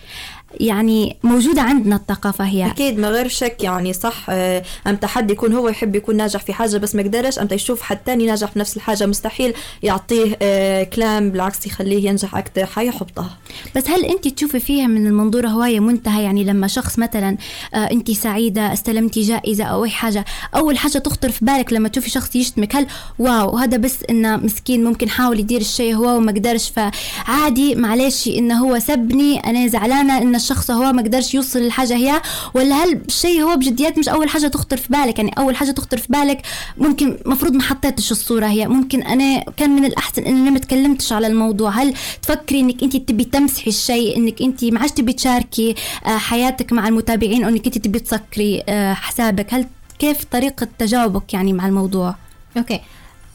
يعني 0.60 1.18
موجودة 1.24 1.62
عندنا 1.62 1.96
الثقافة 1.96 2.46
هي. 2.46 2.68
أكيد 2.68 3.00
ما 3.00 3.10
غير 3.10 3.28
شك 3.28 3.64
يعني 3.64 3.94
صح 3.94 4.26
آه، 4.30 4.64
أمتى 4.88 5.08
حد 5.08 5.32
يكون 5.32 5.54
هو 5.54 5.70
يحب 5.70 5.96
يكون 5.96 6.18
ناجح 6.18 6.42
في 6.42 6.54
حاجة 6.54 6.78
بس 6.78 6.96
ما 6.96 7.04
قدرش 7.04 7.40
أمتى 7.40 7.56
يشوف 7.56 7.82
حد 7.82 7.98
تاني 7.98 8.26
ناجح 8.26 8.52
في 8.52 8.60
نفس 8.60 8.78
الحاجة 8.78 9.06
مستحيل 9.06 9.54
يعطيه 9.84 10.38
آه، 10.42 10.84
كلام 10.84 11.30
بالعكس 11.32 11.66
يخليه 11.68 12.10
ينجح 12.10 12.36
أكثر 12.36 12.66
حيحبطه 12.66 13.30
بس 13.76 13.90
هل 13.90 14.06
أنت 14.06 14.28
تشوفي 14.28 14.60
فيها 14.60 14.88
من 14.88 15.08
المنظور 15.08 15.48
هواية 15.48 15.80
منتهى؟ 15.80 16.24
يعني 16.24 16.44
لما 16.44 16.68
شخص 16.68 17.00
مثلا 17.00 17.38
آه 17.74 17.78
أنت 17.78 18.12
سعيدة 18.12 18.74
استلمتي 18.74 19.22
جائزة 19.22 19.64
أو 19.64 19.86
أي 19.86 19.90
حاجة 19.90 20.26
أول 20.56 20.78
حاجة 20.78 20.98
تخطر 20.98 21.32
في 21.32 21.46
بالك 21.46 21.74
لما 21.74 21.90
تشوفي 21.90 22.10
شخص 22.10 22.36
يشتمك 22.36 22.76
هل 22.76 22.88
واو 23.20 23.58
هذا 23.58 23.78
بس 23.78 23.98
إنه 24.10 24.38
مسكين 24.38 24.84
ممكن 24.84 25.10
حاول 25.10 25.40
يدير 25.40 25.62
الشيء 25.62 25.96
هو 25.96 26.18
وما 26.18 26.32
قدرش 26.32 26.70
فعادي 26.70 27.76
معلش 27.76 28.28
إنه 28.28 28.56
هو 28.56 28.80
سبني 28.80 29.40
أنا 29.40 29.68
زعلانة 29.68 30.18
ان 30.18 30.36
الشخص 30.46 30.72
هو 30.72 30.94
ما 30.94 31.02
قدرش 31.02 31.34
يوصل 31.34 31.60
للحاجة 31.60 31.96
هي 31.96 32.22
ولا 32.54 32.76
هل 32.76 33.02
الشيء 33.08 33.42
هو 33.44 33.56
بجديات 33.56 33.98
مش 33.98 34.10
أول 34.10 34.30
حاجة 34.30 34.48
تخطر 34.48 34.78
في 34.78 34.88
بالك؟ 34.90 35.18
يعني 35.20 35.32
أول 35.38 35.56
حاجة 35.56 35.72
تخطر 35.72 35.98
في 35.98 36.08
بالك 36.10 36.42
ممكن 36.78 37.18
مفروض 37.26 37.54
ما 37.54 37.64
حطيتش 37.64 38.12
الصورة 38.12 38.46
هي. 38.46 38.68
ممكن 38.68 39.02
أنا 39.04 39.44
كان 39.58 39.70
من 39.70 39.86
الأحسن 39.86 40.24
إن 40.24 40.38
أنا 40.38 40.50
ما 40.50 40.60
تكلمتش 40.60 41.14
على 41.14 41.28
الموضوع. 41.28 41.70
هل 41.70 41.94
تفكري 42.22 42.60
إنك 42.60 42.84
أنت 42.84 42.98
تبي 42.98 43.24
تمسحي 43.24 43.70
الشيء 43.70 44.18
إنك 44.18 44.42
أنت 44.42 44.64
ما 44.66 44.80
عادش 44.80 44.92
تبي 44.92 45.14
تشاركي 45.14 45.76
آه، 46.06 46.18
حياتك 46.18 46.74
مع 46.74 46.88
المتابعين 46.88 47.44
أو 47.44 47.50
إنك 47.50 47.66
أنت 47.66 47.78
تبي 47.78 48.00
تسكري 48.00 48.64
آه، 48.70 48.94
حسابك؟ 48.94 49.54
هل 49.54 49.68
كيف 50.00 50.24
طريقة 50.24 50.68
تجاوبك 50.80 51.34
يعني 51.34 51.54
مع 51.54 51.68
الموضوع؟ 51.68 52.16
أوكي. 52.58 52.82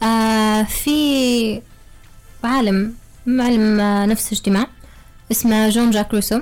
آه 0.03 0.63
في 0.63 1.61
عالم 2.43 2.93
معلم 3.25 3.79
آه، 3.79 4.05
نفس 4.05 4.33
اجتماع 4.33 4.67
اسمه 5.31 5.69
جون 5.69 5.91
جاك 5.91 6.13
روسو. 6.13 6.39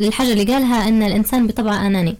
الحاجة 0.00 0.32
اللي 0.32 0.44
قالها 0.44 0.88
إن 0.88 1.02
الإنسان 1.02 1.46
بطبعه 1.46 1.86
آناني. 1.86 2.16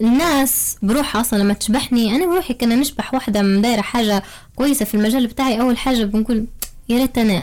الناس 0.00 0.76
بروحها 0.82 1.20
أصلا 1.20 1.38
لما 1.38 1.52
تشبحني 1.52 2.16
أنا 2.16 2.26
بروحي 2.26 2.54
كنا 2.54 2.74
نشبح 2.76 3.14
واحدة 3.14 3.42
مدايرة 3.42 3.80
حاجة 3.80 4.22
كويسة 4.56 4.84
في 4.84 4.94
المجال 4.94 5.26
بتاعي. 5.26 5.60
أول 5.60 5.78
حاجة 5.78 6.04
بنقول 6.04 6.46
يا 6.88 6.98
ريت 6.98 7.18
أنا 7.18 7.42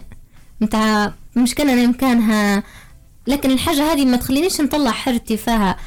متاع 0.61 1.13
مش 1.35 1.55
كان 1.55 1.69
أنا 1.69 1.87
مكانها 1.87 2.63
لكن 3.27 3.51
الحاجة 3.51 3.93
هذه 3.93 4.05
ما 4.05 4.17
تخلينيش 4.17 4.61
نطلع 4.61 4.91
حرتي 4.91 5.37
فيها. 5.37 5.77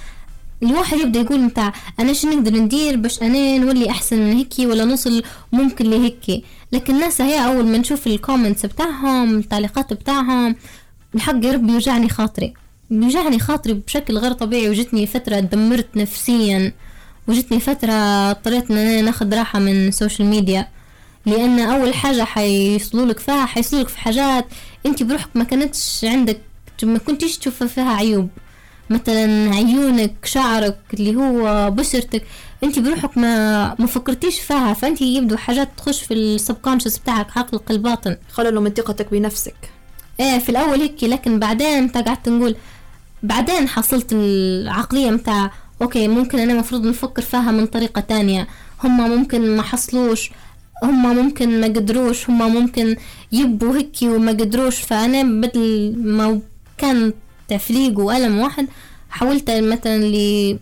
الواحد 0.62 0.98
يبدأ 0.98 1.20
يقول 1.20 1.40
متاع 1.40 1.72
أنا 2.00 2.12
شو 2.12 2.28
نقدر 2.28 2.52
ندير 2.54 2.96
باش 2.96 3.22
أنا 3.22 3.58
نولي 3.58 3.90
أحسن 3.90 4.18
من 4.18 4.32
هيك 4.36 4.54
ولا 4.58 4.84
نوصل 4.84 5.22
ممكن 5.52 5.90
لهيك 5.90 6.44
لكن 6.72 6.94
الناس 6.94 7.20
هي 7.20 7.46
أول 7.46 7.66
ما 7.66 7.78
نشوف 7.78 8.06
ال 8.06 8.13
comments 8.13 8.66
بتاعهم 8.66 9.38
التعليقات 9.38 9.92
بتاعهم 9.92 10.56
الحق 11.14 11.44
يا 11.44 11.52
رب 11.52 11.68
يوجعني 11.70 12.08
خاطري. 12.08 12.54
بيوجعني 13.00 13.38
خاطري 13.38 13.72
بشكل 13.72 14.18
غير 14.18 14.32
طبيعي 14.32 14.68
وجتني 14.68 15.06
فترة 15.06 15.40
دمرت 15.40 15.96
نفسيا 15.96 16.72
وجتني 17.28 17.60
فترة 17.60 17.92
اضطريت 18.30 18.70
إن 18.70 18.76
أنا 18.76 19.00
ناخد 19.00 19.34
راحة 19.34 19.58
من 19.58 19.88
ال 19.88 19.94
social 19.94 20.28
media 20.28 20.68
لأن 21.26 21.60
أول 21.60 21.94
حاجة 21.94 22.24
حيوصلوا 22.24 23.06
لك 23.06 23.18
فيها 23.18 23.46
حيوصلوا 23.46 23.82
لك 23.82 23.88
في 23.88 23.98
حاجات 23.98 24.46
أنت 24.86 25.02
بروحك 25.02 25.28
ما 25.34 25.44
كانتش 25.44 26.04
عندك 26.04 26.40
ما 26.82 26.98
كنتيش 26.98 27.38
تشوف 27.38 27.62
فيها 27.62 27.92
عيوب. 27.94 28.28
مثلا 28.90 29.54
عيونك 29.54 30.14
شعرك 30.24 30.78
اللي 30.94 31.16
هو 31.16 31.70
بشرتك 31.70 32.22
أنت 32.64 32.78
بروحك 32.78 33.18
ما 33.18 33.74
ما 33.78 33.86
فكرتيش 33.86 34.40
فيها. 34.40 34.72
فأنت 34.74 35.02
يبدو 35.02 35.36
حاجات 35.36 35.68
تخش 35.76 36.02
في 36.02 36.14
ال 36.14 36.21
subconscious 36.21 36.98
بتاعك 36.98 37.38
عقلك 37.38 37.70
الباطن. 37.70 38.16
خللوا 38.30 38.62
من 38.62 38.70
ثقتك 38.70 39.10
بنفسك. 39.10 39.54
إيه 40.20 40.38
في 40.38 40.48
الأول 40.48 40.80
هيك 40.80 41.04
لكن 41.04 41.38
بعدين 41.38 41.66
انت 41.66 41.98
قعدت 41.98 42.28
نقول 42.28 42.56
بعدين 43.24 43.68
حصلت 43.68 44.12
العقلية 44.12 45.10
متاع 45.10 45.50
أوكي 45.82 46.08
ممكن 46.08 46.38
أنا 46.38 46.54
مفروض 46.54 46.86
نفكر 46.86 47.22
فيها 47.22 47.50
من 47.50 47.66
طريقة 47.66 48.00
تانية. 48.00 48.48
هم 48.84 49.10
ممكن 49.10 49.56
ما 49.56 49.62
حصلوش 49.62 50.30
هم 50.82 51.16
ممكن 51.16 51.60
ما 51.60 51.66
قدروش 51.66 52.30
هم 52.30 52.54
ممكن 52.54 52.96
يبوا 53.32 53.76
هيك 53.76 53.96
وما 54.02 54.32
قدروش. 54.32 54.80
فأنا 54.80 55.22
بدل 55.22 55.94
ما 55.98 56.40
كان 56.78 57.12
تفليق 57.48 57.98
وألم 57.98 58.38
واحد 58.38 58.66
حولت 59.10 59.50
مثلا 59.50 60.04
ل 60.04 60.58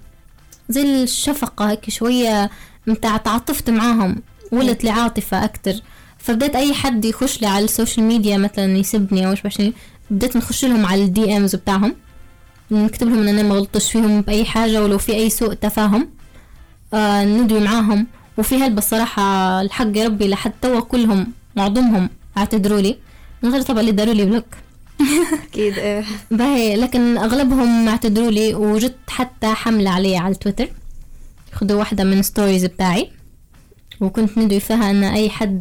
زي 0.68 1.02
الشفقة 1.02 1.70
هيك 1.70 1.90
شوية 1.90 2.50
متاع 2.86 3.16
تعاطفت 3.16 3.70
معاهم 3.70 4.22
ولت 4.52 4.84
لي 4.84 4.90
عاطفة 4.90 5.44
أكتر. 5.44 5.74
فبدأت 6.18 6.56
أي 6.56 6.74
حد 6.74 7.04
يخش 7.04 7.40
لي 7.40 7.46
على 7.46 7.64
ال 7.64 7.70
social 7.70 8.06
media 8.06 8.38
مثلا 8.38 8.76
يسبني 8.76 9.26
أو 9.26 9.30
إيش 9.30 9.62
بدأت 10.10 10.36
نخش 10.36 10.64
لهم 10.64 10.86
على 10.86 11.02
ال 11.04 11.36
DMs 11.36 11.56
بتاعهم. 11.56 11.94
نكتب 12.72 13.08
لهم 13.08 13.18
ان 13.18 13.28
أنا 13.28 13.42
ما 13.42 13.54
غلطتش 13.54 13.92
فيهم 13.92 14.20
بأي 14.20 14.44
حاجة 14.44 14.82
ولو 14.82 14.98
في 14.98 15.12
أي 15.14 15.30
سوء 15.30 15.54
تفاهم. 15.54 16.08
آه 16.94 17.24
ندوي 17.24 17.60
معاهم. 17.60 18.06
وفي 18.38 18.54
هلبة 18.56 18.78
الصراحة 18.78 19.22
الحق 19.60 19.96
يا 19.96 20.04
ربي 20.04 20.28
لحد 20.28 20.52
توا 20.62 20.80
كلهم 20.80 21.32
معظمهم 21.56 22.10
اعتذروا 22.36 22.80
لي. 22.80 22.96
من 23.42 23.50
غير 23.52 23.62
طبعا 23.62 23.80
اللي 23.80 23.92
داروا 23.92 24.14
لي 24.14 24.24
block. 24.24 24.44
أكيد 25.50 25.78
إيه. 25.78 26.04
باهي 26.30 26.76
لكن 26.76 27.18
أغلبهم 27.18 27.88
اعتذروا 27.88 28.30
لي 28.30 28.54
وجدت 28.54 29.10
حتى 29.10 29.46
حملة 29.46 29.90
علي 29.90 30.16
على 30.16 30.34
تويتر. 30.34 30.68
خدوا 31.52 31.78
واحدة 31.78 32.04
من 32.04 32.22
stories 32.22 32.64
بتاعي. 32.64 33.10
وكنت 34.00 34.38
ندوي 34.38 34.60
فيها 34.60 34.90
إن 34.90 35.04
أي 35.04 35.30
حد 35.30 35.60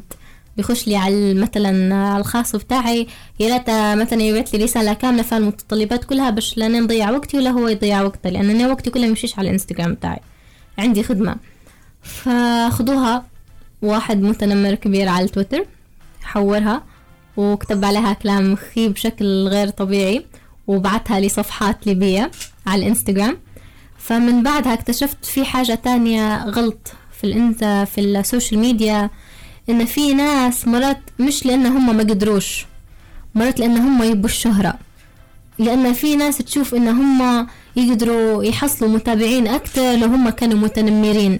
بيخش 0.57 0.87
لي 0.87 0.95
على 0.95 1.33
مثلا 1.33 1.95
على 1.95 2.19
الخاص 2.19 2.55
بتاعي 2.55 3.07
يا 3.39 3.53
ريت 3.53 3.69
مثلا 4.01 4.21
يبعث 4.21 4.55
لي 4.55 4.63
رسالة 4.63 4.93
كاملة 4.93 5.23
فيها 5.23 5.37
المتطلبات 5.37 6.03
كلها 6.03 6.29
باش 6.29 6.57
لا 6.57 6.67
نضيع 6.67 7.11
وقتي 7.11 7.37
ولا 7.37 7.49
هو 7.49 7.67
يضيع 7.67 8.01
وقته 8.01 8.29
لأن 8.29 8.49
أنا 8.49 8.67
وقتي 8.71 8.89
كله 8.89 9.05
يمشيش 9.05 9.39
على 9.39 9.47
الإنستغرام 9.47 9.93
بتاعي. 9.93 10.19
عندي 10.77 11.03
خدمة. 11.03 11.35
فخدوها 12.03 13.25
واحد 13.81 14.21
متنمر 14.21 14.75
كبير 14.75 15.07
على 15.07 15.27
تويتر 15.27 15.65
حورها 16.21 16.83
وكتب 17.37 17.85
عليها 17.85 18.13
كلام 18.13 18.51
مخيب 18.53 18.93
بشكل 18.93 19.47
غير 19.47 19.69
طبيعي 19.69 20.25
وبعتها 20.67 21.19
لصفحات 21.19 21.87
ليبية 21.87 22.31
على 22.67 22.81
الإنستغرام. 22.83 23.37
فمن 23.97 24.43
بعدها 24.43 24.73
اكتشفت 24.73 25.25
في 25.25 25.45
حاجة 25.45 25.75
تانية 25.75 26.45
غلط 26.45 26.93
في 27.17 27.23
الانت 27.23 27.63
في 27.63 28.01
ال 28.01 28.10
social 28.10 28.59
media. 28.59 29.09
إن 29.69 29.85
في 29.85 30.13
ناس 30.13 30.67
مرات 30.67 30.99
مش 31.19 31.45
لأن 31.45 31.65
هم 31.65 31.97
ما 31.97 32.03
قدروش 32.03 32.65
مرات 33.35 33.59
لأن 33.59 33.77
هم 33.77 34.03
يبوا 34.03 34.29
الشهرة. 34.29 34.73
لأن 35.59 35.93
في 35.93 36.15
ناس 36.15 36.37
تشوف 36.37 36.75
إن 36.75 36.87
هم 36.87 37.47
يقدروا 37.75 38.43
يحصلوا 38.43 38.89
متابعين 38.89 39.47
أكتر 39.47 39.95
لو 39.95 40.07
هم 40.07 40.29
كانوا 40.29 40.57
متنمرين. 40.57 41.39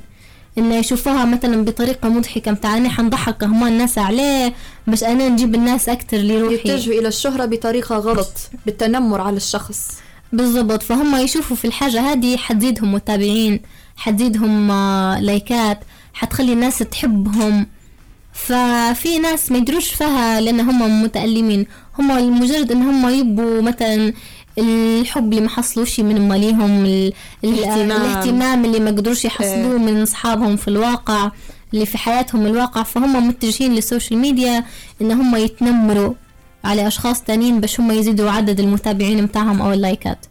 انه 0.58 0.76
يشوفوها 0.76 1.26
مثلا 1.26 1.66
بطريقة 1.66 2.10
مضحكة 2.10 2.52
متاع 2.52 2.78
أنا 2.78 2.90
حنضحك 2.90 3.44
هم 3.44 3.68
الناس 3.68 3.98
عليه 3.98 4.54
بس 4.88 5.04
أنا 5.04 5.30
نجيب 5.30 5.56
الناس 5.56 5.90
أكتر 5.90 6.18
لروحي. 6.18 6.56
يتجهوا 6.56 7.00
إلى 7.00 7.08
الشهرة 7.08 7.46
بطريقة 7.46 7.96
غلط 7.96 8.50
بالتنمر 8.66 9.22
على 9.22 9.38
الشخص. 9.38 9.92
بالضبط. 10.34 10.84
فهم 10.84 11.16
يشوفوا 11.16 11.56
في 11.56 11.66
الحاجة 11.66 12.02
هذه 12.12 12.38
حتزيدهم 12.38 12.94
متابعين 12.94 13.60
حتزيدهم 13.96 14.72
آه، 14.72 15.20
لايكات 15.20 15.80
حتخلي 16.14 16.54
الناس 16.54 16.78
تحبهم. 16.78 17.68
ففي 18.34 19.20
ناس 19.20 19.52
ما 19.52 19.58
يدروش 19.58 19.90
فيها 19.90 20.42
لأن 20.42 20.60
هم 20.60 21.04
متألمين. 21.04 21.66
هم 22.00 22.40
مجرد 22.42 22.72
إن 22.72 22.82
هم 22.82 23.10
يبوا 23.10 23.62
مثلا 23.62 24.14
الحب 24.58 25.30
اللي 25.34 25.42
ما 25.42 25.50
حصلوش 25.50 26.00
من 26.00 26.28
ماليهم 26.28 26.86
ال- 26.86 27.14
ال- 27.44 27.50
الاهتمام. 27.54 28.02
الاهتمام 28.02 28.66
اللي 28.66 28.80
ما 28.80 28.92
قدروش 28.92 29.26
يحصلوه 29.26 29.78
من 29.78 30.02
أصحابهم 30.02 30.56
في 30.56 30.68
الواقع 30.68 31.32
اللي 31.74 31.86
في 31.86 31.98
حياتهم 31.98 32.46
الواقع. 32.46 32.84
فهم 32.84 33.28
متجهين 33.28 33.74
لل 33.76 33.87
social 33.87 34.20
media 34.20 34.64
إن 35.02 35.12
هم 35.12 35.36
يتنمروا 35.36 36.14
على 36.64 36.88
أشخاص 36.88 37.22
تانيين 37.22 37.60
باش 37.60 37.80
هم 37.80 37.92
يزيدوا 37.92 38.32
عدد 38.32 38.60
المتابعين 38.60 39.24
متاعهم 39.24 39.62
أو 39.62 39.74
اللايكات. 39.74 40.26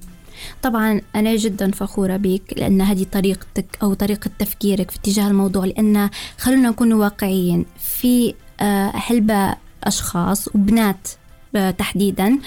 طبعا 0.62 1.00
أنا 1.16 1.36
جدا 1.36 1.70
فخورة 1.70 2.16
بك 2.16 2.42
لأن 2.56 2.80
هذه 2.80 3.06
طريقتك 3.12 3.66
أو 3.82 3.94
طريقة 3.94 4.30
تفكيرك 4.38 4.90
في 4.90 4.96
اتجاه 4.96 5.28
الموضوع 5.28 5.64
لأن 5.64 6.10
خلونا 6.38 6.68
نكون 6.68 6.92
واقعيين 6.92 7.66
في 7.78 8.34
آه، 8.60 8.92
هلبة 8.94 9.54
أشخاص 9.84 10.48
وبنات 10.54 11.08
آه، 11.56 11.70
تحديدا 11.70 12.38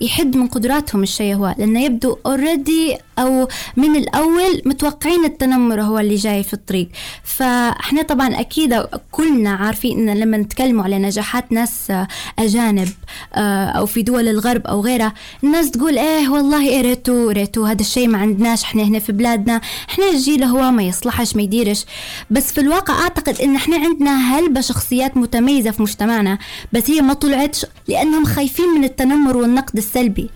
يحد 0.00 0.36
من 0.36 0.46
قدراتهم 0.46 1.02
الشيء 1.02 1.34
هو 1.34 1.54
لأنه 1.58 1.84
يبدو 1.84 2.16
already 2.26 2.98
أو 3.18 3.48
من 3.76 3.96
الأول 3.96 4.62
متوقعين 4.64 5.24
التنمر 5.24 5.82
هو 5.82 5.98
اللي 5.98 6.14
جاي 6.14 6.42
في 6.42 6.54
الطريق. 6.54 6.88
فإحنا 7.24 8.02
طبعا 8.02 8.40
أكيد 8.40 8.74
كلنا 9.10 9.50
عارفين 9.50 10.08
إن 10.08 10.18
لما 10.18 10.36
نتكلموا 10.36 10.84
على 10.84 10.98
نجاحات 10.98 11.52
ناس 11.52 11.92
أجانب 12.38 12.88
آه، 13.34 13.66
أو 13.66 13.86
في 13.86 14.02
دول 14.02 14.28
الغرب 14.28 14.66
أو 14.66 14.80
غيرها 14.80 15.14
الناس 15.44 15.70
تقول 15.70 15.98
إيه 15.98 16.28
والله 16.28 16.68
إيه 16.68 16.80
ريتو 16.80 17.30
ريتو 17.30 17.64
هذا 17.64 17.80
الشيء 17.80 18.08
ما 18.08 18.18
عندناش 18.18 18.62
إحنا 18.64 18.82
هنا 18.82 18.98
في 18.98 19.12
بلادنا. 19.12 19.60
إحنا 19.90 20.10
الجيل 20.10 20.44
هو 20.44 20.70
ما 20.70 20.82
يصلحش 20.82 21.36
ما 21.36 21.42
يديرش. 21.42 21.84
بس 22.30 22.52
في 22.52 22.60
الواقع 22.60 22.94
أعتقد 23.02 23.40
إن 23.40 23.56
إحنا 23.56 23.76
عندنا 23.76 24.10
هلبة 24.38 24.60
شخصيات 24.60 25.16
متميزة 25.16 25.70
في 25.70 25.82
مجتمعنا 25.82 26.38
بس 26.72 26.90
هي 26.90 27.00
ما 27.00 27.14
طلعتش 27.14 27.66
لأنهم 27.88 28.24
خايفين 28.24 28.68
من 28.68 28.84
التنمر 28.84 29.36
والنقد 29.36 29.76
السلبي. 29.76 30.30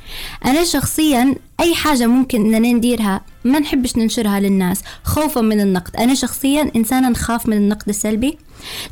أنا 0.45 0.65
شخصيا 0.65 1.35
أي 1.61 1.75
حاجة 1.75 2.07
ممكن 2.07 2.55
إننا 2.55 2.73
نديرها 2.73 3.21
ما 3.45 3.59
نحبش 3.59 3.97
ننشرها 3.97 4.41
للناس. 4.41 4.83
خوفا 5.05 5.41
من 5.41 5.61
النقد. 5.61 5.97
أنا 5.97 6.15
شخصيا 6.15 6.71
إنسانة 6.77 7.09
نخاف 7.09 7.49
من 7.49 7.57
النقد 7.57 7.89
السلبي 7.89 8.39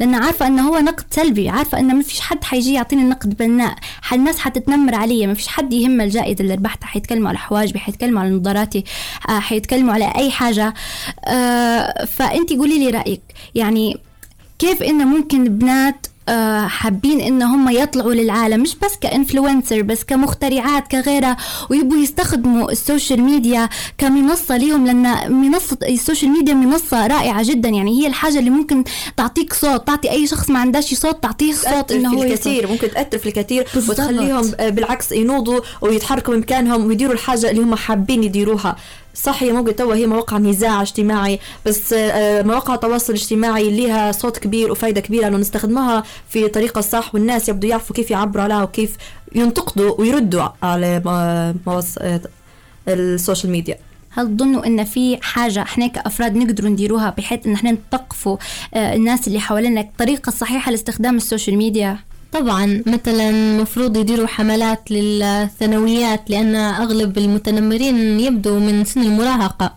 لأن 0.00 0.14
عارفة 0.14 0.46
أنه 0.46 0.68
هو 0.68 0.78
نقد 0.78 1.04
سلبي. 1.10 1.48
عارفة 1.48 1.78
أنه 1.80 1.94
ما 1.94 2.02
فيش 2.02 2.20
حد 2.20 2.44
حيجي 2.44 2.72
يعطيني 2.74 3.02
نقد 3.02 3.36
بناء 3.36 3.74
الناس 4.12 4.38
حتتنمر 4.38 4.94
علي. 4.94 5.26
ما 5.26 5.34
فيش 5.34 5.46
حد 5.48 5.72
يهم 5.72 6.00
الجائزة 6.00 6.40
اللي 6.40 6.54
ربحتها 6.54 6.86
حيتكلموا 6.86 7.28
على 7.28 7.38
حواجبي 7.38 7.78
حيتكلموا 7.78 8.20
على 8.22 8.30
نظاراتي 8.30 8.84
آه، 9.28 9.38
حيتكلموا 9.38 9.94
على 9.94 10.12
أي 10.16 10.30
حاجة. 10.30 10.74
آه، 11.24 12.04
فأنت 12.04 12.52
قولي 12.52 12.78
لي 12.78 12.90
رأيك. 12.90 13.22
يعني 13.54 13.96
كيف 14.58 14.82
إنه 14.82 15.04
ممكن 15.04 15.44
بنات 15.44 16.06
حابين 16.66 17.20
إن 17.20 17.42
هم 17.42 17.68
يطلعوا 17.68 18.14
للعالم 18.14 18.62
مش 18.62 18.76
بس 18.76 18.96
ك 19.00 19.08
influencer 19.08 19.82
بس 19.82 20.04
كمخترعات 20.04 20.88
كغيرها 20.88 21.36
ويبوا 21.70 21.96
يستخدموا 21.96 22.70
ال 22.72 22.79
social 22.79 23.22
media 23.22 23.68
كمنصة 23.98 24.56
ليهم 24.56 24.86
لأن 24.86 25.32
منصة 25.32 25.78
ال 25.88 25.94
social 25.94 26.30
media 26.30 26.54
منصة 26.54 27.06
رائعة 27.06 27.42
جدا 27.42 27.68
يعني 27.68 28.02
هي 28.02 28.06
الحاجة 28.06 28.38
اللي 28.38 28.50
ممكن 28.50 28.84
تعطيك 29.16 29.52
صوت 29.52 29.86
تعطي 29.86 30.10
أي 30.10 30.26
شخص 30.26 30.50
ما 30.50 30.58
عندهش 30.58 30.94
صوت 30.94 31.22
تعطيه 31.22 31.52
صوت 31.52 31.92
إنه 31.92 32.14
هو 32.14 32.22
الكثير. 32.22 32.66
ممكن 32.68 32.90
تأثر 32.90 33.18
في 33.18 33.26
الكثير. 33.28 33.66
وتخليهم 33.88 34.52
آه، 34.60 34.68
بالعكس 34.68 35.12
ينوضوا 35.12 35.60
ويتحركوا 35.80 36.34
من 36.34 36.40
مكانهم 36.40 36.86
ويديروا 36.86 37.14
الحاجة 37.14 37.50
اللي 37.50 37.62
هم 37.62 37.74
حابين 37.74 38.24
يديروها 38.24 38.76
صح 39.14 39.42
هي 39.42 39.52
موجود 39.52 39.74
توا 39.74 39.94
هي 39.94 40.06
مواقع 40.06 40.38
نزاع 40.38 40.82
اجتماعي 40.82 41.40
بس 41.66 41.92
آه، 41.92 42.42
مواقع 42.42 42.74
التواصل 42.74 43.12
الاجتماعي 43.12 43.70
لها 43.70 44.12
صوت 44.12 44.38
كبير 44.38 44.72
وفايدة 44.72 45.00
كبيرة 45.00 45.28
لو 45.28 45.38
نستخدمها 45.38 46.02
في 46.28 46.48
طريقة 46.48 46.80
صح 46.80 47.14
والناس 47.14 47.48
يبدوا 47.48 47.70
يعرفوا 47.70 47.96
كيف 47.96 48.10
يعبروا 48.10 48.44
عليها 48.44 48.62
وكيف 48.62 48.96
ينتقدوا 49.34 50.00
ويردوا 50.00 50.48
على 50.62 51.02
آه، 51.06 52.20
ال 52.88 52.97
social 52.97 53.52
media. 53.52 53.78
هل 54.10 54.36
تظنوا 54.36 54.66
إن 54.66 54.84
في 54.84 55.18
حاجة 55.22 55.62
إحنا 55.62 55.86
كافراد 55.86 56.36
نقدروا 56.36 56.70
نديروها 56.70 57.14
بحيث 57.18 57.46
إن 57.46 57.52
إحنا 57.52 57.72
نثقفوا 57.72 58.36
آه، 58.74 58.94
الناس 58.94 59.28
اللي 59.28 59.40
حوالينا؟ 59.40 59.80
الطريقة 59.80 60.28
الصحيحه 60.28 60.70
لاستخدام 60.70 61.16
السوشيال 61.16 61.56
ميديا؟ 61.56 61.98
طبعا 62.34 62.82
مثلا 62.86 63.30
المفروض 63.30 63.96
يديروا 63.96 64.26
حملات 64.26 64.90
للثانويات 64.90 66.30
لأن 66.30 66.54
أغلب 66.54 67.18
المتنمرين 67.18 68.20
يبدوا 68.20 68.60
من 68.60 68.84
سن 68.84 69.02
المراهقة. 69.02 69.74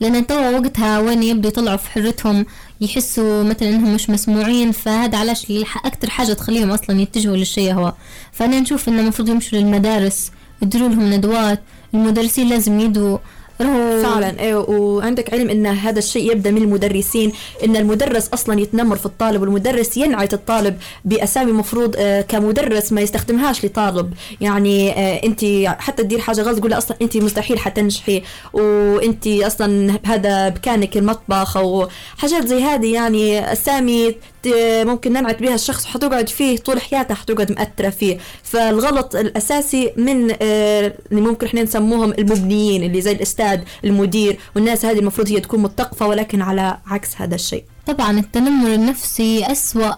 لأن 0.00 0.26
توا 0.26 0.58
وقتها 0.58 0.98
وين 0.98 1.22
يبدوا 1.22 1.50
يطلعوا 1.50 1.76
في 1.76 1.90
حرتهم 1.90 2.46
يحسوا 2.80 3.42
مثلا 3.42 3.68
إنهم 3.68 3.94
مش 3.94 4.10
مسموعين 4.10 4.72
فهذا 4.72 5.18
علاش 5.18 5.52
أكتر 5.84 6.10
حاجة 6.10 6.32
تخليهم 6.32 6.70
أصلا 6.70 7.00
يتجهوا 7.00 7.36
للشيء 7.36 7.72
هو. 7.72 7.92
فأنا 8.32 8.60
نشوف 8.60 8.88
إنه 8.88 9.00
المفروض 9.00 9.28
يمشوا 9.28 9.58
للمدارس 9.58 10.30
يديروا 10.62 10.88
لهم 10.88 11.12
ندوات 11.12 11.62
المدرسين 11.94 12.48
لازم 12.48 12.80
يدوا. 12.80 13.18
فعلا. 13.58 14.40
إيه 14.40 14.56
وعندك 14.56 15.32
علم 15.32 15.50
إن 15.50 15.66
هذا 15.66 15.98
الشيء 15.98 16.32
يبدأ 16.32 16.50
من 16.50 16.62
المدرسين 16.62 17.32
إن 17.64 17.76
المدرس 17.76 18.28
أصلا 18.28 18.60
يتنمر 18.60 18.96
في 18.96 19.06
الطالب 19.06 19.40
والمدرس 19.40 19.96
ينعت 19.96 20.34
الطالب 20.34 20.76
بأسامي 21.04 21.52
مفروض 21.52 21.94
آه، 21.98 22.20
كمدرس 22.20 22.92
ما 22.92 23.00
يستخدمهاش 23.00 23.64
لطالب. 23.64 24.14
يعني 24.40 24.92
آه، 24.92 25.20
انت 25.24 25.44
حتى 25.80 26.02
تدير 26.02 26.20
حاجة 26.20 26.42
غلط 26.42 26.58
تقول 26.58 26.72
أصلا 26.72 26.96
انت 27.02 27.16
مستحيل 27.16 27.58
حتنجحي 27.58 28.22
وانت 28.52 29.26
أصلا 29.26 29.98
هذا 30.06 30.48
بكانك 30.48 30.96
المطبخ 30.96 31.56
أو 31.56 31.88
حاجات 32.18 32.46
زي 32.46 32.62
هذه. 32.62 32.94
يعني 32.94 33.52
أسامي 33.52 34.14
ت- 34.44 34.84
ممكن 34.86 35.12
ننعت 35.12 35.42
بها 35.42 35.54
الشخص 35.54 35.84
وحتقعد 35.86 36.28
فيه 36.28 36.56
طول 36.58 36.80
حياته 36.80 37.14
حتقعد 37.14 37.52
مأثرة 37.52 37.90
فيه. 37.90 38.18
فالغلط 38.42 39.16
الأساسي 39.16 39.92
من 39.96 40.30
آه، 40.42 40.94
اللي 41.12 41.20
ممكن 41.22 41.46
إحنا 41.46 41.62
نسموهم 41.62 42.12
المبنيين 42.18 42.82
اللي 42.82 43.00
زي 43.00 43.12
الأستاذ 43.12 43.60
المدير 43.84 44.38
والناس 44.56 44.84
هذه 44.84 44.98
المفروض 44.98 45.28
هي 45.28 45.40
تكون 45.40 45.60
متقفة 45.62 46.06
ولكن 46.06 46.42
على 46.42 46.78
عكس 46.86 47.08
هذا 47.16 47.34
الشيء. 47.34 47.64
طبعا 47.86 48.18
التنمر 48.18 48.74
النفسي 48.74 49.52
أسوأ 49.52 49.92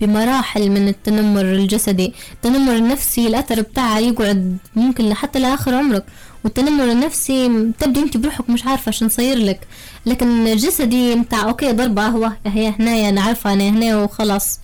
بمراحل 0.00 0.70
من 0.70 0.88
التنمر 0.88 1.40
الجسدي. 1.40 2.14
التنمر 2.32 2.76
النفسي 2.76 3.26
الأثر 3.26 3.60
بتاعه 3.60 3.98
يقعد 3.98 4.56
ممكن 4.76 5.08
لحتى 5.08 5.38
لآخر 5.38 5.74
عمرك. 5.74 6.04
والتنمر 6.44 6.92
النفسي 6.92 7.72
تبدي 7.78 8.00
انت 8.00 8.16
بروحك 8.16 8.50
مش 8.50 8.66
عارفة 8.66 8.90
شو 8.90 9.04
نصير 9.04 9.38
لك. 9.38 9.60
لكن 10.06 10.46
الجسدي 10.46 11.14
متاع 11.14 11.42
أوكي 11.42 11.72
ضربة 11.72 12.06
هو 12.06 12.32
هي 12.46 12.74
هنايا 12.78 13.08
أنا 13.08 13.20
عارفة 13.20 13.52
أنا 13.52 13.68
هنا 13.68 14.02
وخلاص. 14.02 14.60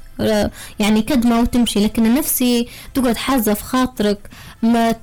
يعني 0.78 1.02
كدمة 1.02 1.40
وتمشي. 1.40 1.84
لكن 1.84 2.06
النفسي 2.06 2.68
تقعد 2.94 3.16
حازة 3.16 3.54
في 3.54 3.64
خاطرك 3.64 4.18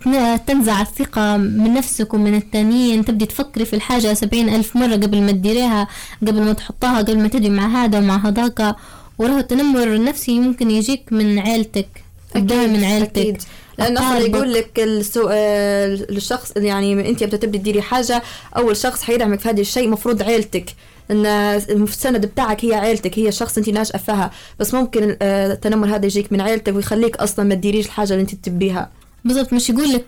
ما 0.05 0.37
تنزع 0.37 0.81
الثقة 0.81 1.37
من 1.37 1.73
نفسك 1.73 2.13
ومن 2.13 2.35
التانيين. 2.35 3.05
تبدي 3.05 3.25
تفكري 3.25 3.65
في 3.65 3.75
الحاجة 3.75 4.13
سبعين 4.13 4.49
ألف 4.49 4.75
مرة 4.75 4.95
قبل 4.95 5.21
ما 5.21 5.31
تديريها 5.31 5.87
قبل 6.21 6.41
ما 6.41 6.53
تحطها 6.53 6.97
قبل 6.97 7.19
ما 7.19 7.27
تدي 7.27 7.49
مع 7.49 7.83
هذا 7.83 7.97
ومع 7.97 8.27
هذاك. 8.27 8.75
وراه 9.17 9.39
التنمر 9.39 9.95
النفسي 9.95 10.39
ممكن 10.39 10.71
يجيك 10.71 11.13
من 11.13 11.39
عيلتك 11.39 12.03
أكيد 12.35 12.53
من 12.53 12.83
عيلتك. 12.83 13.17
أكيد. 13.17 13.41
لأن 13.77 13.97
أصلا 13.97 14.17
يقول 14.17 14.53
لك 14.53 14.79
السو... 14.79 15.29
الشخص 15.29 16.53
يعني 16.57 17.09
أنت 17.09 17.23
بتبدي 17.23 17.57
تديري 17.57 17.81
حاجة 17.81 18.23
أول 18.57 18.77
شخص 18.77 19.03
حيدعمك 19.03 19.39
في 19.39 19.49
هذا 19.49 19.61
الشيء 19.61 19.89
مفروض 19.89 20.23
عيلتك. 20.23 20.75
إن 21.11 21.25
السند 21.25 22.25
بتاعك 22.25 22.65
هي 22.65 22.73
عيلتك 22.73 23.19
هي 23.19 23.27
الشخص 23.27 23.57
أنت 23.57 23.69
ناشئه 23.69 23.97
فيها. 23.97 24.31
بس 24.59 24.73
ممكن 24.73 25.17
التنمر 25.21 25.95
هذا 25.95 26.05
يجيك 26.05 26.31
من 26.31 26.41
عيلتك 26.41 26.75
ويخليك 26.75 27.15
أصلا 27.15 27.45
ما 27.45 27.55
تديريش 27.55 27.85
الحاجة 27.85 28.13
اللي 28.13 28.21
أنت 28.21 28.35
تبيها. 28.35 28.89
بالضبط 29.25 29.53
مش 29.53 29.69
يقول 29.69 29.93
لك 29.93 30.05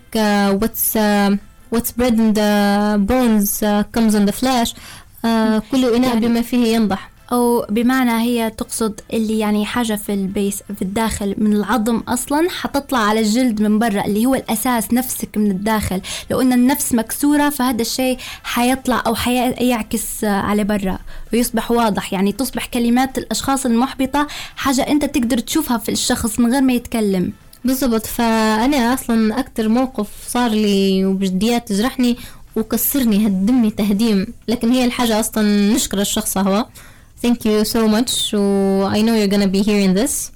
واتس 0.62 0.96
What's 1.72 1.92
bred 1.96 2.20
in 2.20 2.32
the 2.32 2.96
bones 2.96 3.64
comes 3.92 4.16
in 4.16 4.24
the 4.24 4.30
flesh 4.30 4.74
كل 5.70 5.94
إناء 5.94 6.14
يعني 6.14 6.26
بما 6.26 6.42
فيه 6.42 6.74
ينضح. 6.74 7.10
أو 7.32 7.66
بمعنى 7.68 8.10
هي 8.10 8.50
تقصد 8.50 9.00
اللي 9.12 9.38
يعني 9.38 9.66
حاجة 9.66 9.94
في 9.94 10.14
ال 10.14 10.24
base 10.24 10.62
في 10.76 10.82
الداخل 10.82 11.34
من 11.38 11.52
العظم 11.52 11.96
أصلا 11.96 12.50
حتطلع 12.50 12.98
على 12.98 13.20
الجلد 13.20 13.62
من 13.62 13.78
برا 13.78 14.04
اللي 14.04 14.26
هو 14.26 14.34
الأساس 14.34 14.92
نفسك 14.92 15.28
من 15.36 15.50
الداخل. 15.50 16.00
لو 16.30 16.40
أن 16.40 16.52
النفس 16.52 16.92
مكسورة 16.94 17.48
فهذا 17.48 17.82
الشيء 17.82 18.18
حيطلع 18.42 19.02
أو 19.06 19.14
حيعكس 19.14 20.24
على 20.24 20.64
برا 20.64 20.98
ويصبح 21.32 21.70
واضح. 21.70 22.12
يعني 22.12 22.32
تصبح 22.32 22.66
كلمات 22.66 23.18
الأشخاص 23.18 23.66
المحبطة 23.66 24.26
حاجة 24.56 24.88
أنت 24.88 25.04
تقدر 25.04 25.38
تشوفها 25.38 25.78
في 25.78 25.92
الشخص 25.92 26.40
من 26.40 26.52
غير 26.52 26.62
ما 26.62 26.72
يتكلم. 26.72 27.32
بالضبط. 27.64 28.06
فأنا 28.06 28.94
أصلا 28.94 29.40
أكتر 29.40 29.68
موقف 29.68 30.08
صار 30.28 30.50
لي 30.50 31.04
وبجديات 31.04 31.68
تجرحني 31.68 32.16
وكسرني 32.56 33.26
هدمني 33.26 33.70
تهديم. 33.70 34.26
لكن 34.48 34.70
هي 34.70 34.84
الحاجة 34.84 35.20
أصلا 35.20 35.72
نشكر 35.74 36.00
الشخص 36.00 36.38
هو. 36.38 36.66
Thank 37.22 37.38
you 37.44 37.64
so 37.64 37.88
much. 37.88 38.34
و 38.34 38.90
I 38.90 38.98
know 38.98 39.14
you're 39.14 39.32
gonna 39.34 39.52
be 39.56 39.62
hearing 39.68 39.94
this. 40.02 40.30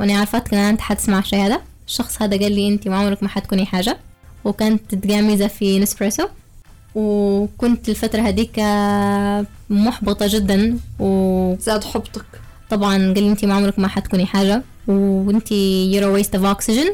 وأنا 0.00 0.18
عارفاتك 0.18 0.54
إن 0.54 0.60
أنت 0.60 0.80
حتسمع 0.80 1.18
الشي 1.18 1.36
هذا 1.36 1.60
الشخص 1.86 2.22
هذا 2.22 2.38
قال 2.38 2.52
لي 2.52 2.68
أنت 2.68 2.88
ما 2.88 2.96
عمرك 2.96 3.22
ما 3.22 3.28
حتكوني 3.28 3.66
حاجة. 3.66 3.98
وكانت 4.44 4.94
تقاميزة 4.94 5.46
في 5.46 5.78
نسبريسو 5.78 6.26
وكنت 6.94 7.88
الفترة 7.88 8.20
هذيك 8.20 8.60
محبطة 9.70 10.26
جدا. 10.26 10.78
و 10.98 11.56
زاد 11.60 11.84
حبطك. 11.84 12.24
طبعا 12.70 12.96
قال 12.96 13.22
لي 13.22 13.28
أنت 13.28 13.44
ما 13.44 13.54
عمرك 13.54 13.78
ما 13.78 13.88
حتكوني 13.88 14.26
حاجة. 14.26 14.62
وأنت 14.88 15.48
you're 15.92 16.04
a 16.04 16.22
waste 16.22 16.38
of 16.38 16.42
oxygen. 16.42 16.90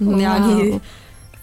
يعني 0.00 0.80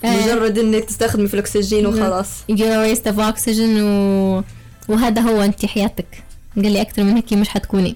مجرد 0.03 0.59
إنك 0.59 0.85
تستخدمي 0.85 1.27
في 1.27 1.33
الأكسجين 1.33 1.87
وخلاص. 1.87 2.27
You're 2.51 2.53
a 2.53 2.95
waste 2.95 3.05
of 3.11 3.17
oxygen 3.17 3.81
و... 3.81 4.41
وهذا 4.89 5.21
هو 5.21 5.41
أنت 5.41 5.65
حياتك. 5.65 6.23
قال 6.55 6.71
لي 6.71 6.81
أكثر 6.81 7.03
من 7.03 7.15
هيك 7.15 7.33
مش 7.33 7.49
حتكوني 7.49 7.95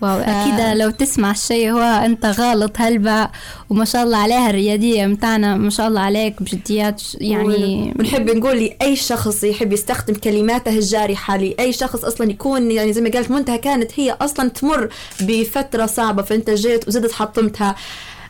واو. 0.00 0.18
أكيد 0.18 0.78
لو 0.78 0.90
تسمع 0.90 1.30
الشيء 1.30 1.70
هو 1.72 1.80
أنت 1.80 2.26
غلط 2.26 2.72
هلبا 2.76 3.30
وما 3.70 3.84
شاء 3.84 4.02
الله 4.02 4.16
عليها 4.18 4.50
الريادية 4.50 5.06
متاعنا 5.06 5.56
ما 5.56 5.70
شاء 5.70 5.88
الله 5.88 6.00
عليك 6.00 6.42
بجديات 6.42 7.02
يعني 7.14 7.92
بنحب 7.96 8.30
نقول 8.30 8.56
لأي 8.60 8.96
شخص 8.96 9.44
يحب 9.44 9.72
يستخدم 9.72 10.14
كلماته 10.14 10.78
الجارحة 10.78 11.36
لأي 11.36 11.72
شخص 11.72 12.04
أصلا 12.04 12.30
يكون 12.30 12.70
يعني 12.70 12.92
زي 12.92 13.00
ما 13.00 13.10
قالت 13.10 13.30
منتهى 13.30 13.58
كانت 13.58 13.90
هي 14.00 14.16
أصلا 14.20 14.48
تمر 14.48 14.88
بفترة 15.20 15.86
صعبة 15.86 16.22
فأنت 16.22 16.50
جيت 16.50 16.88
وزدت 16.88 17.12
حطمتها 17.12 17.74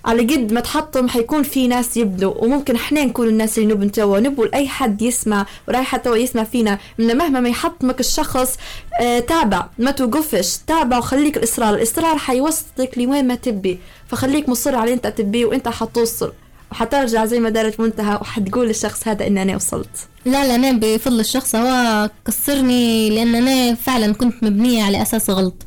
على 0.07 0.23
قد 0.23 0.53
ما 0.53 0.61
تحطم 0.61 1.09
حيكون 1.09 1.43
في 1.43 1.69
ناس 1.69 1.97
يبدوا 1.97 2.35
وممكن 2.45 2.75
إحنا 2.75 3.05
نكون 3.05 3.29
الناس 3.29 3.59
اللي 3.59 3.75
نبن 3.75 3.93
توا 3.93 4.19
نبوا 4.21 4.47
لأي 4.47 4.69
حد 4.69 5.03
يسمع 5.03 5.47
ورايح 5.69 5.97
توا 5.97 6.17
يسمع 6.17 6.45
فينا 6.45 6.79
من 6.99 7.17
مهما 7.17 7.41
ما 7.41 7.49
يحطمك 7.49 8.01
الشخص 8.01 8.57
آه 9.01 9.19
تابع 9.19 9.67
ما 9.79 9.91
توقفش 9.91 10.57
تابع 10.67 10.99
وخليك 10.99 11.37
الإصرار 11.37 11.75
الإصرار 11.75 12.19
حيوصلك 12.19 12.99
لوين 12.99 13.27
ما 13.27 13.35
تبي 13.35 13.79
فخليك 14.09 14.49
مصر 14.49 14.75
على 14.75 14.93
أنت 14.93 15.07
تبيه 15.07 15.45
وأنت 15.47 15.69
حتوصل 15.69 16.33
وحترجع 16.73 17.25
زي 17.25 17.41
ما 17.41 17.51
دارت 17.51 17.81
منتهى 17.81 18.15
وحتقول 18.15 18.67
للشخص 18.67 19.09
هذا 19.09 19.27
ان 19.27 19.39
أنا 19.39 19.57
وصلت. 19.57 19.89
لا 20.25 20.47
لا 20.47 20.55
أنا 20.55 20.73
بفضل 20.73 21.21
الشخص 21.21 21.55
هو 21.55 22.11
كسرني 22.27 23.11
لأن 23.11 23.35
أنا 23.35 23.75
فعلا 23.75 24.15
كنت 24.15 24.45
مبنية 24.45 24.83
على 24.83 25.03
أساس 25.03 25.31
غلط 25.31 25.67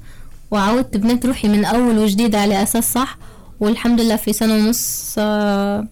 وعودت 0.51 0.97
بنيت 0.97 1.25
روحي 1.25 1.47
من 1.47 1.65
أول 1.65 1.97
وجديد 1.97 2.35
على 2.35 2.63
أساس 2.63 2.93
صح 2.93 3.17
والحمد 3.59 4.01
لله 4.01 4.15
في 4.15 4.33
سنة 4.33 4.53
ونص 4.53 5.15
آه، 5.17 5.87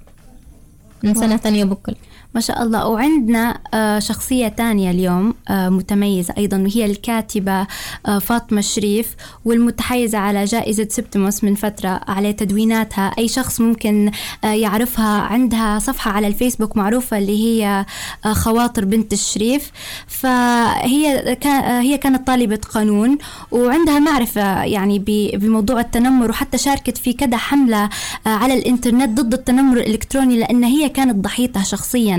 من 1.04 1.14
سنة 1.14 1.38
ثانية 1.38 1.64
بكل. 1.64 1.96
ما 2.34 2.42
شاء 2.42 2.64
الله. 2.64 2.88
وعندنا 2.88 3.60
آه، 3.74 4.00
شخصية 4.00 4.48
تانية 4.48 4.92
اليوم 4.92 5.34
آه، 5.50 5.70
متميزة 5.70 6.34
أيضا 6.38 6.58
وهي 6.58 6.86
الكاتبة 6.86 7.68
آه، 8.06 8.20
فاطمة 8.20 8.62
شريف 8.62 9.16
والمتحيزة 9.46 10.18
على 10.18 10.46
جائزة 10.46 10.88
سبتموس 10.92 11.44
من 11.44 11.56
فترة 11.56 12.02
على 12.08 12.34
تدويناتها. 12.34 13.12
أي 13.18 13.28
شخص 13.28 13.62
ممكن 13.62 14.12
يعرفها 14.44 15.22
عندها 15.22 15.80
صفحة 15.80 16.12
على 16.12 16.28
الفيسبوك 16.28 16.78
معروفة 16.78 17.18
اللي 17.18 17.44
هي 17.44 17.86
خواطر 18.32 18.86
بنت 18.86 19.14
الشريف. 19.14 19.72
فهي 20.08 21.38
هي 21.82 21.98
كانت 21.98 22.28
طالبة 22.28 22.60
قانون 22.74 23.18
وعندها 23.52 24.00
معرفة 24.00 24.64
يعني 24.64 25.00
بموضوع 25.34 25.80
التنمر 25.80 26.30
وحتى 26.30 26.58
شاركت 26.58 26.98
في 26.98 27.14
كذا 27.14 27.38
حملة 27.38 27.90
على 28.26 28.54
الإنترنت 28.54 29.20
ضد 29.20 29.34
التنمر 29.34 29.78
الإلكتروني 29.78 30.40
لأن 30.40 30.64
هي 30.64 30.90
كانت 30.90 31.16
ضحيتها 31.16 31.64
شخصيا. 31.64 32.17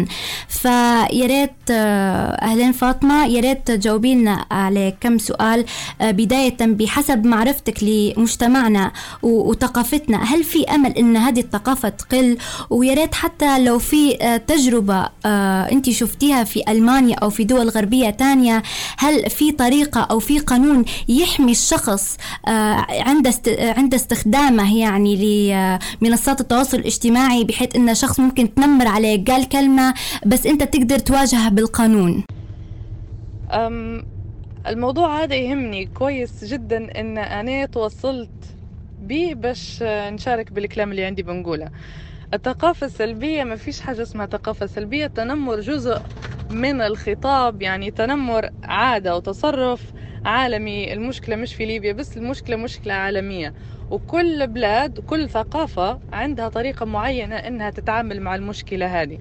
فيا 0.48 1.26
ريت 1.26 1.50
آه، 1.70 2.30
أهلين 2.30 2.72
فاطمة 2.72 3.26
يا 3.26 3.40
ريت 3.40 3.66
تجاوبي 3.66 4.14
لنا 4.14 4.46
على 4.50 4.94
كم 5.00 5.18
سؤال 5.18 5.64
آه، 6.00 6.10
بداية 6.10 6.56
بحسب 6.60 7.26
معرفتك 7.26 7.82
لمجتمعنا 7.82 8.92
وثقافتنا. 9.22 10.24
هل 10.24 10.44
في 10.44 10.64
أمل 10.64 10.90
إن 10.98 11.16
هذه 11.16 11.40
الثقافة 11.40 11.88
تقل؟ 11.88 12.38
ويا 12.70 12.94
ريت 12.94 13.14
حتى 13.14 13.64
لو 13.64 13.78
في 13.78 14.22
آه، 14.22 14.36
تجربة 14.36 15.08
أنت 15.72 15.90
شفتيها 15.90 16.44
في 16.44 16.62
ألمانيا 16.68 17.16
أو 17.16 17.30
في 17.30 17.44
دول 17.44 17.68
غربية 17.68 18.10
تانية 18.10 18.62
هل 18.98 19.30
في 19.30 19.52
طريقة 19.52 20.00
أو 20.00 20.18
في 20.18 20.38
قانون 20.38 20.84
يحمي 21.08 21.52
الشخص 21.52 22.16
عند 22.88 23.34
عند 23.58 23.94
استخدامه 23.94 24.78
يعني 24.78 25.16
لمنصات 26.02 26.40
التواصل 26.40 26.76
الاجتماعي 26.78 27.44
بحيث 27.44 27.76
إن 27.76 27.94
شخص 27.94 28.20
ممكن 28.20 28.54
تنمر 28.54 28.88
عليه؟ 28.88 29.24
قال 29.24 29.48
كلمة 29.48 29.87
بس 30.26 30.46
انت 30.46 30.62
تقدر 30.62 30.98
تواجهها 30.98 31.48
بالقانون. 31.48 32.24
أم 33.50 34.06
الموضوع 34.66 35.22
هذا 35.22 35.34
يهمني 35.34 35.86
كويس 35.86 36.44
جدا 36.44 37.00
إن 37.00 37.18
أنا 37.18 37.66
توصلت 37.66 38.30
بيه 39.02 39.34
باش 39.34 39.82
نشارك 39.82 40.52
بالكلام 40.52 40.90
اللي 40.90 41.04
عندي 41.04 41.22
بنقوله. 41.22 41.70
الثقافة 42.34 42.86
السلبية 42.86 43.44
ما 43.44 43.56
فيش 43.56 43.80
حاجة 43.80 44.02
اسمها 44.02 44.26
ثقافة 44.26 44.66
سلبية. 44.66 45.06
التنمر 45.06 45.60
جزء 45.60 46.00
من 46.50 46.80
الخطاب 46.80 47.62
يعني 47.62 47.90
تنمر 47.90 48.50
عادة 48.64 49.16
وتصرف 49.16 49.82
عالمي. 50.24 50.92
المشكلة 50.92 51.36
مش 51.36 51.54
في 51.54 51.66
ليبيا 51.66 51.92
بس 51.92 52.16
المشكلة 52.16 52.56
مشكلة 52.56 52.94
عالمية. 52.94 53.54
وكل 53.90 54.46
بلاد 54.46 54.98
وكل 54.98 55.28
ثقافة 55.28 56.00
عندها 56.12 56.48
طريقة 56.48 56.86
معينة 56.86 57.36
إنها 57.36 57.70
تتعامل 57.70 58.20
مع 58.20 58.34
المشكلة 58.34 59.02
هذه. 59.02 59.18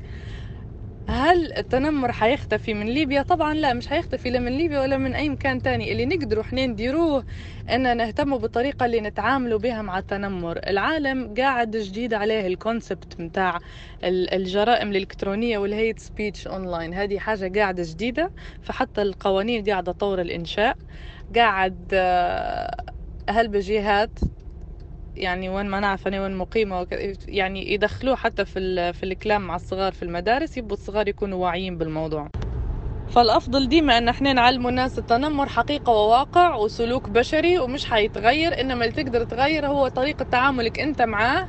هل 1.10 1.54
التنمر 1.58 2.12
حيختفي 2.12 2.74
من 2.74 2.86
ليبيا؟ 2.86 3.22
طبعا 3.22 3.54
لا 3.54 3.74
مش 3.74 3.88
حيختفي 3.88 4.30
لا 4.30 4.40
من 4.40 4.52
ليبيا 4.52 4.80
ولا 4.82 4.98
من 4.98 5.16
أي 5.16 5.30
مكان 5.30 5.62
تاني. 5.62 5.92
اللي 5.92 6.06
نقدروا 6.06 6.44
إحنا 6.44 6.66
نديروه 6.66 7.26
ان 7.70 7.98
نهتم 7.98 8.38
بالطريقة 8.38 8.86
اللي 8.86 9.02
نتعاملوا 9.02 9.60
بها 9.60 9.82
مع 9.82 10.00
التنمر. 10.00 10.58
العالم 10.68 11.34
قاعد 11.38 11.78
جديد 11.78 12.14
عليه 12.14 12.48
ال 12.48 12.57
concept 12.57 13.20
متاع 13.20 13.60
الجرائم 14.04 14.90
الإلكترونية 14.92 15.58
وال 15.58 15.72
hate 15.72 16.00
speech 16.00 16.48
online 16.48 16.94
هذه 16.94 17.20
حاجة 17.20 17.60
قاعدة 17.60 17.84
جديدة 17.88 18.32
فحتى 18.62 19.02
القوانين 19.02 19.64
قاعدة 19.64 19.92
تطور 19.92 20.22
الإنشاء. 20.22 20.78
قاعد 21.36 21.90
آه، 21.94 22.76
هلبة 23.30 23.75
جيهات 23.75 24.20
يعني 25.18 25.50
وين 25.50 25.66
ما 25.66 25.80
نعرف 25.80 26.08
أنا 26.08 26.22
وين 26.22 26.36
مقيمة 26.36 26.88
يعني 27.28 27.74
يدخلوه 27.74 28.16
حتى 28.16 28.46
في 28.46 28.94
في 28.94 29.04
الكلام 29.04 29.42
مع 29.42 29.56
الصغار 29.56 29.92
في 29.92 30.04
المدارس 30.04 30.58
يبقوا 30.58 30.74
الصغار 30.74 31.08
يكونوا 31.08 31.44
واعيين 31.44 31.78
بالموضوع. 31.78 32.28
فالأفضل 33.10 33.70
ديما 33.70 33.98
أن 33.98 34.10
إحنا 34.10 34.34
نعلموا 34.34 34.70
الناس 34.70 35.00
التنمر 35.00 35.50
حقيقة 35.50 35.92
وواقع 35.94 36.56
وسلوك 36.56 37.10
بشري 37.10 37.58
ومش 37.60 37.86
حيتغير 37.86 38.62
إنما 38.62 38.86
اللي 38.86 39.04
تقدر 39.04 39.24
تغير 39.24 39.68
هو 39.68 39.88
طريقة 39.88 40.24
تعاملك 40.24 40.80
أنت 40.80 41.02
معاه 41.02 41.48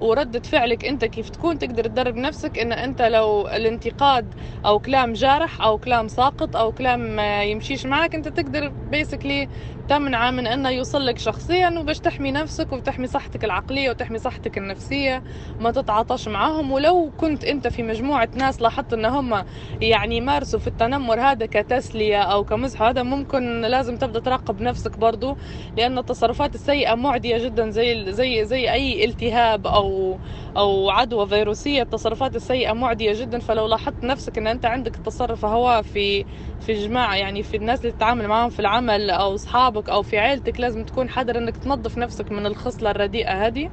وردة 0.00 0.40
فعلك 0.40 0.84
أنت 0.84 1.04
كيف 1.04 1.28
تكون 1.28 1.58
تقدر 1.58 1.84
تدرب 1.84 2.16
نفسك 2.16 2.58
إن 2.58 2.72
أنت 2.72 3.02
لو 3.02 3.48
الانتقاد 3.48 4.34
أو 4.66 4.78
كلام 4.78 5.12
جارح 5.12 5.62
أو 5.62 5.78
كلام 5.78 6.08
ساقط 6.08 6.56
أو 6.56 6.72
كلام 6.72 7.18
يمشيش 7.20 7.86
معك 7.86 8.14
أنت 8.14 8.28
تقدر 8.28 8.68
بيسكلي 8.90 9.48
تمنعه 9.88 10.30
من 10.30 10.46
انه 10.46 10.70
يوصل 10.70 11.06
لك 11.06 11.18
شخصيا 11.18 11.70
وباش 11.80 12.00
تحمي 12.00 12.32
نفسك 12.32 12.72
وتحمي 12.72 13.06
صحتك 13.06 13.44
العقلية 13.44 13.90
وتحمي 13.90 14.18
صحتك 14.18 14.58
النفسية 14.58 15.22
ما 15.60 15.70
تتعاطاش 15.70 16.28
معاهم. 16.28 16.72
ولو 16.72 17.12
كنت 17.16 17.44
أنت 17.44 17.68
في 17.68 17.82
مجموعة 17.82 18.28
ناس 18.34 18.62
لاحظت 18.62 18.92
أن 18.92 19.04
هم 19.04 19.44
يعني 19.80 20.16
يمارسوا 20.16 20.58
في 20.58 20.66
التنمر 20.66 21.20
هذا 21.20 21.46
كتسلية 21.46 22.22
أو 22.22 22.44
كمزح 22.44 22.82
هذا 22.82 23.02
ممكن 23.02 23.60
لازم 23.60 23.96
تبدأ 23.96 24.20
تراقب 24.20 24.60
نفسك 24.62 24.98
برضو 24.98 25.36
لأن 25.76 25.98
التصرفات 25.98 26.54
السيئة 26.54 26.94
معدية 26.94 27.38
جدا 27.44 27.70
زي 27.70 28.12
زي 28.12 28.44
زي 28.44 28.72
أي 28.72 29.04
التهاب 29.04 29.66
أو 29.66 30.18
أو 30.56 30.90
عدوى 30.90 31.26
فيروسية. 31.28 31.82
التصرفات 31.82 32.36
السيئة 32.36 32.72
معدية 32.72 33.12
جدا. 33.12 33.38
فلو 33.38 33.66
لاحظت 33.66 34.04
نفسك 34.04 34.38
أن 34.38 34.46
أنت 34.46 34.66
عندك 34.66 34.96
تصرف 34.96 35.44
هو 35.44 35.82
في 35.82 36.24
في 36.60 36.72
جماعة 36.72 37.14
يعني 37.16 37.42
في 37.42 37.56
الناس 37.56 37.80
اللي 37.80 37.92
تتعامل 37.92 38.28
معاهم 38.28 38.50
في 38.50 38.60
العمل 38.60 39.10
أو 39.10 39.36
اصحابك 39.74 39.90
أو 39.90 40.02
في 40.02 40.18
عيلتك 40.18 40.60
لازم 40.60 40.84
تكون 40.84 41.08
حذر 41.10 41.38
إنك 41.38 41.56
تنظف 41.56 41.98
نفسك 41.98 42.32
من 42.32 42.46
الخصلة 42.46 42.90
الرديئة 42.90 43.46
هذه. 43.46 43.68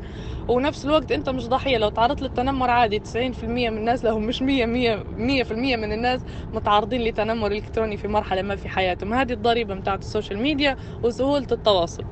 ونفس 0.47 0.85
الوقت 0.85 1.11
أنت 1.11 1.29
مش 1.29 1.47
ضحية. 1.47 1.77
لو 1.77 1.89
تعرضت 1.89 2.21
للتنمر 2.21 2.69
عادي 2.69 2.99
90% 2.99 3.69
من 3.69 3.77
الناس 3.77 4.03
لهم 4.05 4.23
مش 4.27 4.41
100 4.41 4.65
100 4.65 5.03
100% 5.07 5.75
من 5.77 5.93
الناس 5.93 6.21
متعرضين 6.53 7.01
لتنمر 7.03 7.51
إلكتروني 7.51 7.97
في 7.97 8.07
مرحلة 8.07 8.41
ما 8.41 8.55
في 8.55 8.69
حياتهم. 8.69 9.13
هذه 9.13 9.33
الضريبة 9.33 9.75
بتاعت 9.75 10.01
ال 10.01 10.07
social 10.07 10.39
media 10.39 10.75
وسهولة 11.03 11.47
التواصل. 11.51 12.03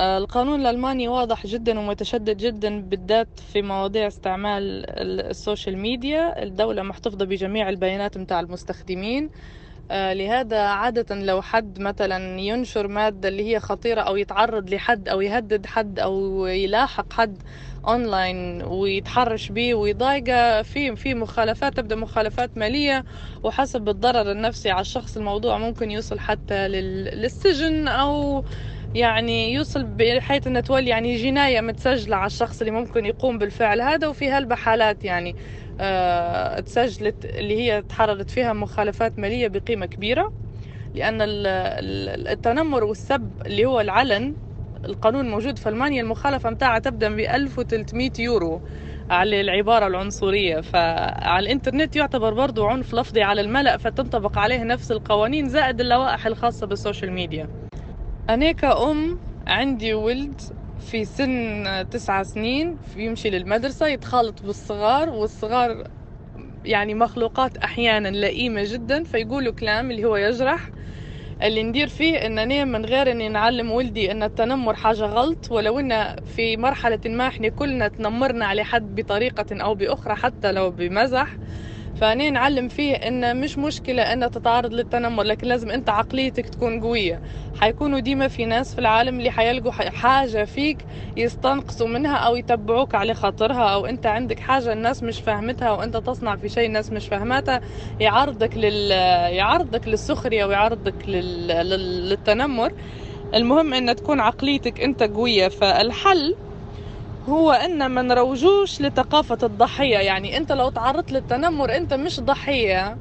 القانون 0.00 0.60
الألماني 0.60 1.08
واضح 1.08 1.46
جدا 1.46 1.80
ومتشدد 1.80 2.36
جدا 2.36 2.82
بالذات 2.82 3.28
في 3.40 3.62
مواضيع 3.62 4.06
استعمال 4.08 4.84
ال 5.30 5.37
social 5.37 5.78
media. 5.78 6.42
الدولة 6.42 6.82
محتفظة 6.82 7.24
بجميع 7.24 7.68
البيانات 7.68 8.18
متاع 8.18 8.40
المستخدمين. 8.40 9.24
آه، 9.24 9.30
لهذا 9.90 10.60
عادة 10.62 11.14
لو 11.16 11.42
حد 11.42 11.80
مثلا 11.80 12.40
ينشر 12.40 12.88
مادة 12.88 13.28
اللي 13.28 13.54
هي 13.54 13.60
خطيرة 13.60 14.00
أو 14.00 14.16
يتعرض 14.16 14.70
لحد 14.70 15.08
أو 15.08 15.20
يهدد 15.20 15.66
حد 15.66 15.98
أو 15.98 16.46
يلاحق 16.46 17.12
حد 17.12 17.42
أونلاين 17.88 18.62
ويتحرش 18.62 19.52
به 19.52 19.74
ويضايقه 19.74 20.62
في 20.62 20.96
في 20.96 21.14
مخالفات 21.14 21.76
تبدأ 21.76 21.96
مخالفات 21.96 22.58
مالية 22.58 23.04
وحسب 23.42 23.88
الضرر 23.88 24.30
النفسي 24.32 24.70
على 24.70 24.80
الشخص 24.80 25.16
الموضوع 25.16 25.58
ممكن 25.58 25.90
يوصل 25.90 26.18
حتى 26.18 26.68
للسجن 26.68 27.88
أو 27.88 28.44
يعني 28.94 29.52
يوصل 29.52 29.84
بحيث 29.84 30.46
انها 30.46 30.60
تولي 30.60 30.90
يعني 30.90 31.16
جناية 31.16 31.60
متسجلة 31.60 32.16
على 32.16 32.26
الشخص 32.26 32.60
اللي 32.60 32.70
ممكن 32.70 33.06
يقوم 33.06 33.38
بالفعل 33.38 33.80
هذا 33.80 34.08
وفي 34.08 34.28
هالبحالات 34.30 35.04
يعني 35.04 35.30
آه 35.30 35.59
تسجلت 36.66 37.24
اللي 37.24 37.56
هي 37.58 37.82
تحررت 37.82 38.30
فيها 38.30 38.52
مخالفات 38.52 39.18
مالية 39.18 39.48
بقيمة 39.48 39.86
كبيرة 39.86 40.32
لأن 40.94 41.18
التنمر 42.28 42.84
والسب 42.84 43.32
اللي 43.46 43.64
هو 43.66 43.80
العلن 43.80 44.36
القانون 44.84 45.30
موجود 45.30 45.58
في 45.58 45.68
ألمانيا 45.68 46.02
المخالفة 46.02 46.50
متاعها 46.50 46.78
تبدأ 46.78 47.08
ب 47.08 47.18
1300 47.18 48.10
يورو 48.18 48.62
على 49.10 49.40
العبارة 49.40 49.86
العنصرية. 49.86 50.60
فعلى 50.60 51.38
الإنترنت 51.46 51.96
يعتبر 51.96 52.34
برضو 52.34 52.66
عنف 52.66 52.94
لفظي 52.94 53.22
على 53.22 53.40
الملأ 53.40 53.76
فتنطبق 53.76 54.38
عليه 54.38 54.62
نفس 54.64 54.92
القوانين 54.92 55.48
زائد 55.48 55.80
اللوائح 55.80 56.26
الخاصة 56.26 56.66
بالسوشيال 56.66 57.12
ميديا. 57.12 57.48
أنا 58.30 58.52
كأم 58.52 59.20
عندي 59.46 59.94
ولد 59.94 60.40
في 60.80 61.04
سن 61.04 61.64
تسعة 61.90 62.22
سنين 62.22 62.78
يمشي 62.96 63.30
للمدرسة 63.30 63.86
يتخالط 63.88 64.44
بالصغار 64.46 65.08
والصغار 65.10 65.84
يعني 66.64 66.94
مخلوقات 66.94 67.56
أحيانا 67.56 68.08
لئيمة 68.08 68.62
جدا 68.66 69.04
فيقولوا 69.04 69.52
كلام 69.52 69.90
اللي 69.90 70.04
هو 70.04 70.16
يجرح. 70.16 70.72
اللي 71.42 71.62
ندير 71.62 71.88
فيه 71.88 72.16
إنني 72.16 72.64
من 72.64 72.84
غير 72.86 73.10
إني 73.12 73.28
نعلم 73.28 73.70
ولدي 73.72 74.10
إن 74.12 74.22
التنمر 74.22 74.74
حاجة 74.74 75.02
غلط 75.04 75.48
ولو 75.50 75.80
إن 75.80 76.16
في 76.24 76.56
مرحلة 76.56 77.00
ما 77.06 77.28
إحنا 77.28 77.48
كلنا 77.48 77.88
تنمرنا 77.88 78.46
على 78.46 78.64
حد 78.64 78.94
بطريقة 78.94 79.46
أو 79.52 79.74
بأخرى 79.74 80.14
حتى 80.16 80.52
لو 80.52 80.70
بمزح. 80.70 81.38
فاني 81.94 82.30
نعلم 82.30 82.68
فيه 82.68 82.94
ان 82.94 83.40
مش 83.40 83.58
مشكلة 83.58 84.02
ان 84.02 84.30
تتعرض 84.30 84.72
للتنمر 84.72 85.22
لكن 85.22 85.46
لازم 85.46 85.70
أنت 85.70 85.90
عقليتك 85.90 86.48
تكون 86.48 86.80
قوية. 86.80 87.20
حيكونوا 87.52 88.00
ديما 88.00 88.28
في 88.28 88.44
ناس 88.46 88.72
في 88.74 88.78
العالم 88.80 89.18
اللي 89.18 89.30
حيلقوا 89.30 89.72
حاجة 89.72 90.44
فيك 90.44 90.84
يستنقصوا 91.16 91.88
منها 91.88 92.16
أو 92.16 92.36
يتبعوك 92.36 92.94
على 92.94 93.14
خاطرها 93.14 93.74
أو 93.74 93.86
أنت 93.86 94.06
عندك 94.06 94.38
حاجة 94.40 94.72
الناس 94.72 95.02
مش 95.02 95.20
فاهمتها 95.20 95.70
وأنت 95.72 95.96
تصنع 95.96 96.36
في 96.36 96.48
شيء 96.48 96.66
الناس 96.66 96.92
مش 96.92 97.08
فاهماتها 97.08 97.60
يعرضك 98.00 98.56
لل 98.56 98.90
يعرضك 99.34 99.88
للسخرية 99.88 100.44
ويعرضك 100.44 101.08
لل... 101.08 101.46
للتنمر. 102.08 102.70
المهم 103.34 103.74
إن 103.74 103.94
تكون 103.96 104.20
عقليتك 104.20 104.80
أنت 104.80 105.02
قوية 105.02 105.48
فالحل 105.48 106.34
هو 107.28 107.52
إن 107.52 107.86
ما 107.86 108.02
نروجوش 108.02 108.80
لثقافة 108.80 109.38
الضحية. 109.42 109.98
يعني 109.98 110.36
أنت 110.36 110.52
لو 110.52 110.70
تعرضت 110.70 111.12
للتنمر 111.12 111.76
أنت 111.76 111.94
مش 111.94 112.20
ضحية. 112.20 112.96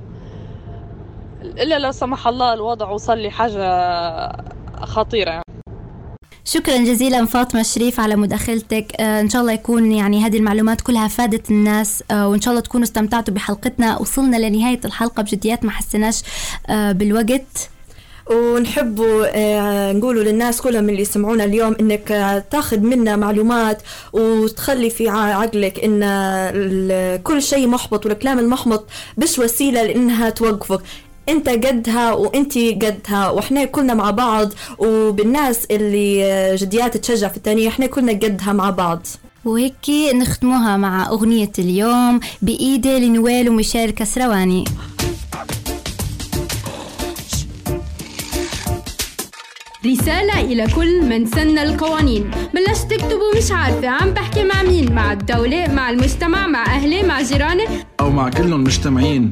إلا 1.42 1.80
لو 1.80 1.92
سمح 1.92 2.28
الله 2.28 2.54
الوضع 2.54 2.90
وصل 2.90 3.18
لي 3.18 3.30
حاجة 3.30 4.32
خطيرة. 4.82 5.42
شكرا 6.46 6.78
جزيلا 6.78 7.26
فاطمة 7.26 7.64
شريف 7.64 8.00
على 8.00 8.16
مداخلتك. 8.16 9.02
آه 9.02 9.22
إن 9.22 9.30
شاء 9.30 9.42
الله 9.42 9.54
يكون 9.54 9.92
يعني 9.92 10.26
هذه 10.26 10.38
المعلومات 10.38 10.82
كلها 10.82 11.08
فادت 11.08 11.52
الناس 11.52 12.04
آه 12.12 12.28
وإن 12.28 12.42
شاء 12.42 12.52
الله 12.52 12.62
تكونوا 12.62 12.86
استمتعتوا 12.86 13.34
بحلقتنا. 13.34 13.98
وصلنا 13.98 14.38
لنهاية 14.38 14.80
الحلقة 14.86 15.24
بجديات 15.24 15.66
ما 15.66 15.72
حسناش 15.72 16.24
آه 16.70 16.92
بالوقت. 16.92 17.70
ونحبوا 18.30 19.26
آه، 19.34 19.92
نقولوا 19.94 20.24
للناس 20.24 20.62
كلهم 20.62 20.90
اللي 20.90 21.02
يسمعونا 21.02 21.44
اليوم 21.44 21.76
إنك 21.80 22.12
آه، 22.12 22.44
تاخذ 22.52 22.80
منا 22.80 23.16
معلومات 23.16 23.82
وتخلي 24.14 24.90
في 24.90 25.10
عقلك 25.10 25.80
إن 25.84 27.22
كل 27.24 27.42
شيء 27.42 27.68
محبط 27.68 28.06
والكلام 28.06 28.40
المحبط 28.40 28.86
بش 29.18 29.40
وسيلة 29.40 29.84
لإنها 29.84 30.30
توقفك. 30.30 30.82
أنت 31.30 31.50
قدها 31.50 32.14
وأنت 32.14 32.58
قدها 32.58 33.30
وإحنا 33.30 33.66
كلنا 33.66 33.94
مع 33.94 34.12
بعض 34.12 34.50
وبالناس 34.78 35.66
اللي 35.72 36.24
آه، 36.26 36.56
جديات 36.56 36.98
تشجع 36.98 37.28
في 37.28 37.38
الثانية 37.38 37.68
إحنا 37.68 37.86
كلنا 37.86 38.12
قدها 38.12 38.54
مع 38.54 38.70
بعض. 38.70 39.08
وهيك 39.46 39.90
نختموها 40.14 40.78
مع 40.78 41.10
أغنية 41.10 41.52
اليوم 41.60 42.20
بإيدي 42.42 43.00
لنويل 43.00 43.50
وميشيل 43.50 43.92
كسرواني. 43.92 44.64
رسالة 49.86 50.42
إلى 50.42 50.68
كل 50.76 51.02
من 51.06 51.26
سن 51.26 51.58
القوانين. 51.58 52.32
بلش 52.54 52.80
تكتبوا 52.80 53.38
مش 53.38 53.52
عارفة 53.52 53.88
عم 53.88 54.10
بحكي 54.10 54.44
مع 54.44 54.64
مين؟ 54.64 54.94
مع 54.94 55.14
الدولة 55.14 55.68
مع 55.68 55.90
المجتمع 55.90 56.48
مع 56.48 56.66
أهلي 56.66 57.04
مع 57.04 57.22
جيراني. 57.22 57.66
أو 58.00 58.10
مع 58.10 58.30
كلهم 58.30 58.64
مجتمعين. 58.64 59.30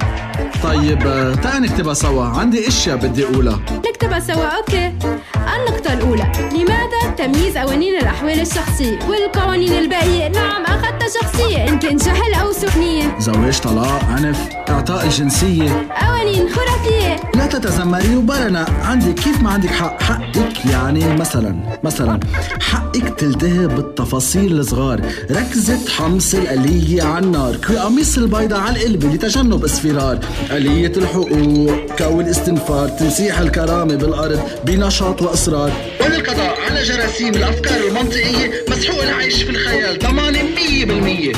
طيب 0.63 1.07
آه، 1.07 1.35
تعال 1.35 1.61
نكتبها 1.61 1.93
سوا. 1.93 2.25
عندي 2.25 2.67
أشياء 2.67 2.97
بدي 2.97 3.25
أقولها. 3.25 3.59
نكتبها 3.89 4.19
سوا 4.19 4.45
أوكي. 4.45 4.93
النقطة 5.35 5.93
الأولى. 5.93 6.31
لماذا 6.53 7.15
تمييز 7.17 7.57
قوانين 7.57 7.97
الأحوال 7.97 8.41
الشخصية 8.41 8.99
والقوانين 9.09 9.71
الباقية؟ 9.73 10.27
نعم 10.27 10.63
أخذتها 10.63 11.07
شخصية 11.21 11.67
إن 11.69 11.79
كان 11.79 11.97
جهل 11.97 12.33
أو 12.33 12.51
سكنية. 12.51 13.15
زواج 13.19 13.59
طلاق 13.59 14.03
عنف 14.03 14.49
إعطاء 14.69 15.05
الجنسية. 15.05 15.87
قوانين 16.01 16.49
خرافية. 16.49 17.15
لا 17.35 17.45
تتذمري 17.45 18.15
وبرنا. 18.15 18.65
عندي 18.83 19.13
كيف 19.13 19.41
ما 19.41 19.49
عندك 19.49 19.69
حق. 19.69 20.01
حقك 20.03 20.65
يعني 20.71 21.17
مثلا 21.17 21.55
مثلا 21.83 22.19
حقك 22.61 23.19
تلتهي 23.19 23.67
بالتفاصيل 23.67 24.59
الصغار. 24.59 25.01
ركزة 25.31 25.89
حمص 25.97 26.33
الآلية 26.33 27.03
على 27.03 27.25
النار. 27.25 27.55
قميص 27.55 28.17
البيضة 28.17 28.56
على 28.57 28.75
القلب 28.75 29.13
لتجنب 29.13 29.63
اصفرار 29.63 30.19
آلية 30.51 30.91
الحقوق 30.97 31.71
كو 31.97 32.21
الاستنفار 32.21 32.89
تمسيح 32.89 33.39
الكرامة 33.39 33.95
بالأرض 33.95 34.39
بنشاط 34.65 35.21
وإصرار 35.21 35.71
والقضاء 36.01 36.57
على 36.69 36.83
جراثيم 36.83 37.35
الأفكار 37.35 37.87
المنطقية 37.87 38.51
مسحوق 38.69 39.03
العيش 39.03 39.43
في 39.43 39.49
الخيال 39.49 39.99
ضمانة 39.99 40.43
مية 40.43 40.85
بالمية. 40.85 41.33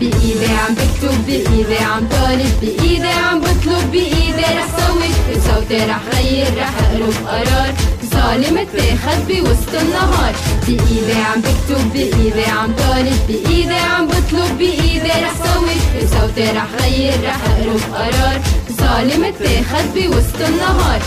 بإيدي 0.00 0.46
عم 0.46 0.74
بكتب 0.74 1.26
بإيدي 1.26 1.78
عم 1.78 2.08
طالب 2.08 2.52
بإيدي 2.62 3.06
عم 3.06 3.40
بطلب 3.40 3.90
بإيدي 3.92 4.42
رح 4.42 4.68
صوت. 4.76 5.36
بصوتي 5.36 5.76
رح 5.76 6.00
غير 6.14 6.46
رح 6.58 6.74
أقرب 6.78 7.14
قرار. 7.26 7.74
ظالم 8.14 8.58
اتاخد 8.58 9.26
بوسط 9.28 9.74
النهار. 9.80 10.34
بإيدي 10.66 11.12
عم 11.12 11.40
بكتب 11.40 11.92
بإيدي 11.92 12.44
عم 12.44 12.72
طالب 12.72 13.20
بإيدي 13.28 13.74
عم 13.74 14.06
بطلب 14.06 14.58
بإيدي 14.58 15.08
رح 15.08 15.34
صوت 15.44 15.82
بصوتي 15.96 16.50
رح 16.50 16.66
غير 16.80 17.14
رح 17.24 17.38
أقرب 17.44 17.80
قرار. 17.94 18.40
ظالم 18.72 19.24
اتاخد 19.24 19.86
بوسط 19.94 20.40
النهار. 20.48 21.00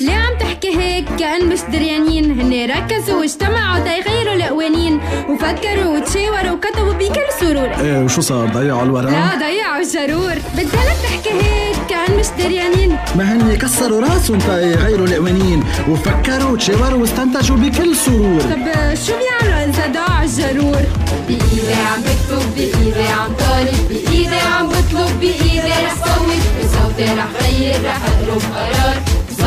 ليه 0.00 0.14
عم 0.14 0.38
تحكي 0.40 0.78
هيك؟ 0.78 1.04
كأن 1.18 1.48
مش 1.48 1.58
دريانين 1.72 2.40
هن 2.40 2.70
ركزوا 2.70 3.20
واجتمعوا 3.20 3.84
تيغيروا 3.84 4.34
القوانين 4.34 5.00
وفكروا 5.28 5.96
وتشاوروا 5.96 6.50
وكتبوا 6.50 6.92
بكل 6.92 7.26
سرور. 7.40 7.70
إيه 7.80 8.04
وشو 8.04 8.20
صار؟ 8.20 8.46
ضيعوا 8.46 8.82
الورق؟ 8.82 9.10
لا 9.10 9.38
ضيعوا 9.38 9.82
الجرور 9.82 10.34
بدها 10.54 10.84
لك 10.84 10.96
تحكي 11.02 11.30
هيك 11.30 11.76
كأن 11.88 12.16
مش 12.18 12.26
دريانين 12.38 12.96
ما 13.16 13.32
هن 13.32 13.56
كسروا 13.56 14.00
راسهم 14.00 14.38
تيغيروا 14.38 15.06
القوانين 15.06 15.64
وفكروا 15.88 16.50
وتشاوروا 16.50 17.00
واستنتجوا 17.00 17.56
بكل 17.56 17.96
سرور. 17.96 18.40
طب 18.40 18.94
شو 19.06 19.12
بيعملوا 19.12 19.64
إذا 19.64 19.86
ضاع 19.86 20.22
الجرور؟ 20.22 20.82
بإيدي 21.28 21.74
عم 21.74 22.00
بكتب 22.00 22.54
بإيدي 22.56 23.08
عم 23.08 23.32
طالب 23.32 23.88
بإيدي 23.88 24.36
عم 24.36 24.68
بطلب 24.68 25.20
بإيدي 25.20 25.58
رح 25.60 25.94
صوت. 25.94 26.42
بصوتي 26.58 27.04
رح 27.04 27.28
غير 27.42 27.84
رح 27.84 28.00
اقرب 28.04 28.42
قرار. 28.54 28.96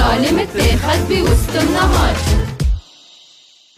ظالم 0.04 0.40
اتاخد 0.40 1.08
بوسط 1.08 1.56
النهار. 1.56 2.43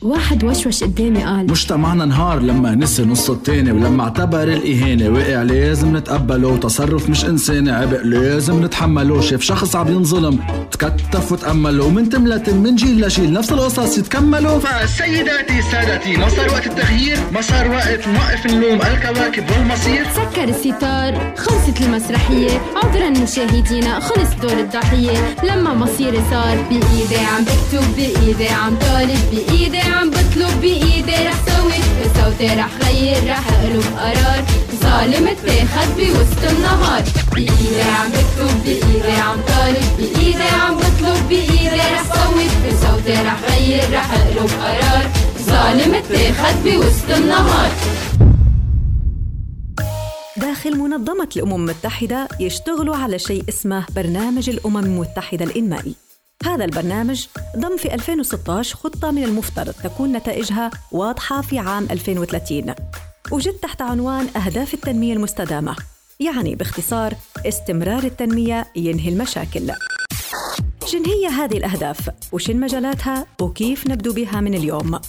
واحد 0.05 0.43
وشوش 0.43 0.83
قدامي 0.83 1.23
قال 1.23 1.51
مجتمعنا 1.51 2.03
انهار 2.03 2.39
لما 2.39 2.75
نسي 2.75 3.05
نص 3.05 3.29
التاني 3.29 3.71
ولما 3.71 4.03
اعتبر 4.03 4.43
الإهانة 4.43 5.09
وقع 5.09 5.41
لازم 5.41 5.97
نتقبله. 5.97 6.57
تصرف 6.57 7.09
مش 7.09 7.25
إنساني 7.25 7.71
عبء 7.71 8.03
لازم 8.03 8.65
نتحمله. 8.65 9.21
شاف 9.21 9.41
شخص 9.41 9.75
عم 9.75 9.87
ينظلم 9.87 10.39
تكتف 10.71 11.31
وتأمله. 11.31 11.83
ومن 11.83 12.09
تملة 12.09 12.43
من 12.53 12.75
جيل 12.75 13.01
لجيل 13.01 13.33
نفس 13.33 13.51
القصص 13.51 13.97
يتكملوا. 13.97 14.59
فسيداتي 14.59 15.61
سادتي 15.71 16.17
ما 16.17 16.29
صار 16.29 16.49
وقت 16.49 16.67
التغيير 16.67 17.17
ما 17.33 17.41
صار 17.41 17.69
وقت 17.69 18.07
نوقف 18.07 18.45
اللوم 18.45 18.79
الكواكب 18.81 19.43
والمصير. 19.51 20.05
سكر 20.15 20.43
الستار 20.43 21.33
خلصت 21.37 21.81
المسرحية. 21.81 22.61
عذرا 22.83 23.09
مشاهدينا 23.09 23.99
خلص 23.99 24.29
دور 24.41 24.59
الضحية. 24.59 25.35
لما 25.43 25.73
مصيري 25.73 26.21
صار 26.31 26.57
بإيدي 26.69 27.17
عم 27.17 27.43
بكتب 27.43 27.95
بإيدي 27.97 28.49
عم 28.49 28.75
طالب 28.75 29.19
بإيدي 29.31 29.94
عم 29.95 30.09
بطلب 30.09 30.61
بإيدي 30.61 31.15
رح 31.27 31.39
سوي. 31.47 31.79
بصوتي 31.97 32.47
رح 32.47 32.69
غير 32.83 33.29
رح 33.29 33.47
أقلب 33.53 33.83
قرار. 33.99 34.43
ظالم 34.81 35.27
اتاخد 35.27 35.89
بوسط 35.97 36.43
النهار. 36.51 37.03
بإيدي 37.35 37.81
عم 37.81 38.09
بكتب 38.11 38.63
بإيدي 38.63 39.11
عم 39.11 39.39
طالب. 39.47 39.85
بإيدي 39.97 40.49
عم 40.61 40.75
بطلب 40.77 41.29
بإيدي 41.29 41.69
رح 41.69 42.03
سوي. 42.15 42.45
بصوتي 42.63 43.13
رح 43.13 43.39
غير 43.49 43.93
رح 43.93 44.13
أقلب 44.13 44.49
قرار. 44.61 45.05
ظالم 45.49 45.95
اتاخد 45.95 46.63
بوسط 46.63 47.09
النهار. 47.17 47.71
داخل 50.37 50.77
منظمة 50.77 51.29
الأمم 51.35 51.55
المتحدة 51.55 52.27
يشتغلوا 52.39 52.95
على 52.95 53.19
شيء 53.19 53.43
اسمه 53.49 53.85
برنامج 53.95 54.49
الأمم 54.49 54.77
المتحدة 54.77 55.45
الإنمائي. 55.45 55.95
هذا 56.43 56.65
البرنامج 56.65 57.25
ضم 57.57 57.77
في 57.77 57.93
2016 57.93 58.75
خطة 58.75 59.11
من 59.11 59.23
المفترض 59.23 59.73
تكون 59.83 60.11
نتائجها 60.11 60.71
واضحة 60.91 61.41
في 61.41 61.59
عام 61.59 61.87
2030 61.91 62.75
وجد 63.31 63.53
تحت 63.53 63.81
عنوان 63.81 64.27
أهداف 64.35 64.73
التنمية 64.73 65.13
المستدامة 65.13 65.75
يعني 66.19 66.55
باختصار 66.55 67.13
استمرار 67.45 68.03
التنمية 68.03 68.65
ينهي 68.75 69.09
المشاكل 69.09 69.71
شن 70.85 71.05
هي 71.05 71.27
هذه 71.27 71.57
الأهداف؟ 71.57 72.09
وشن 72.31 72.59
مجالاتها؟ 72.59 73.25
وكيف 73.41 73.87
نبدو 73.87 74.13
بها 74.13 74.41
من 74.41 74.53
اليوم؟ 74.53 74.99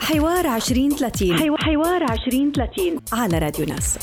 حوار 0.00 0.56
2030 0.56 1.56
حوار 1.58 2.12
2030 2.12 3.00
على 3.12 3.38
راديو 3.38 3.66
ناس 3.66 3.98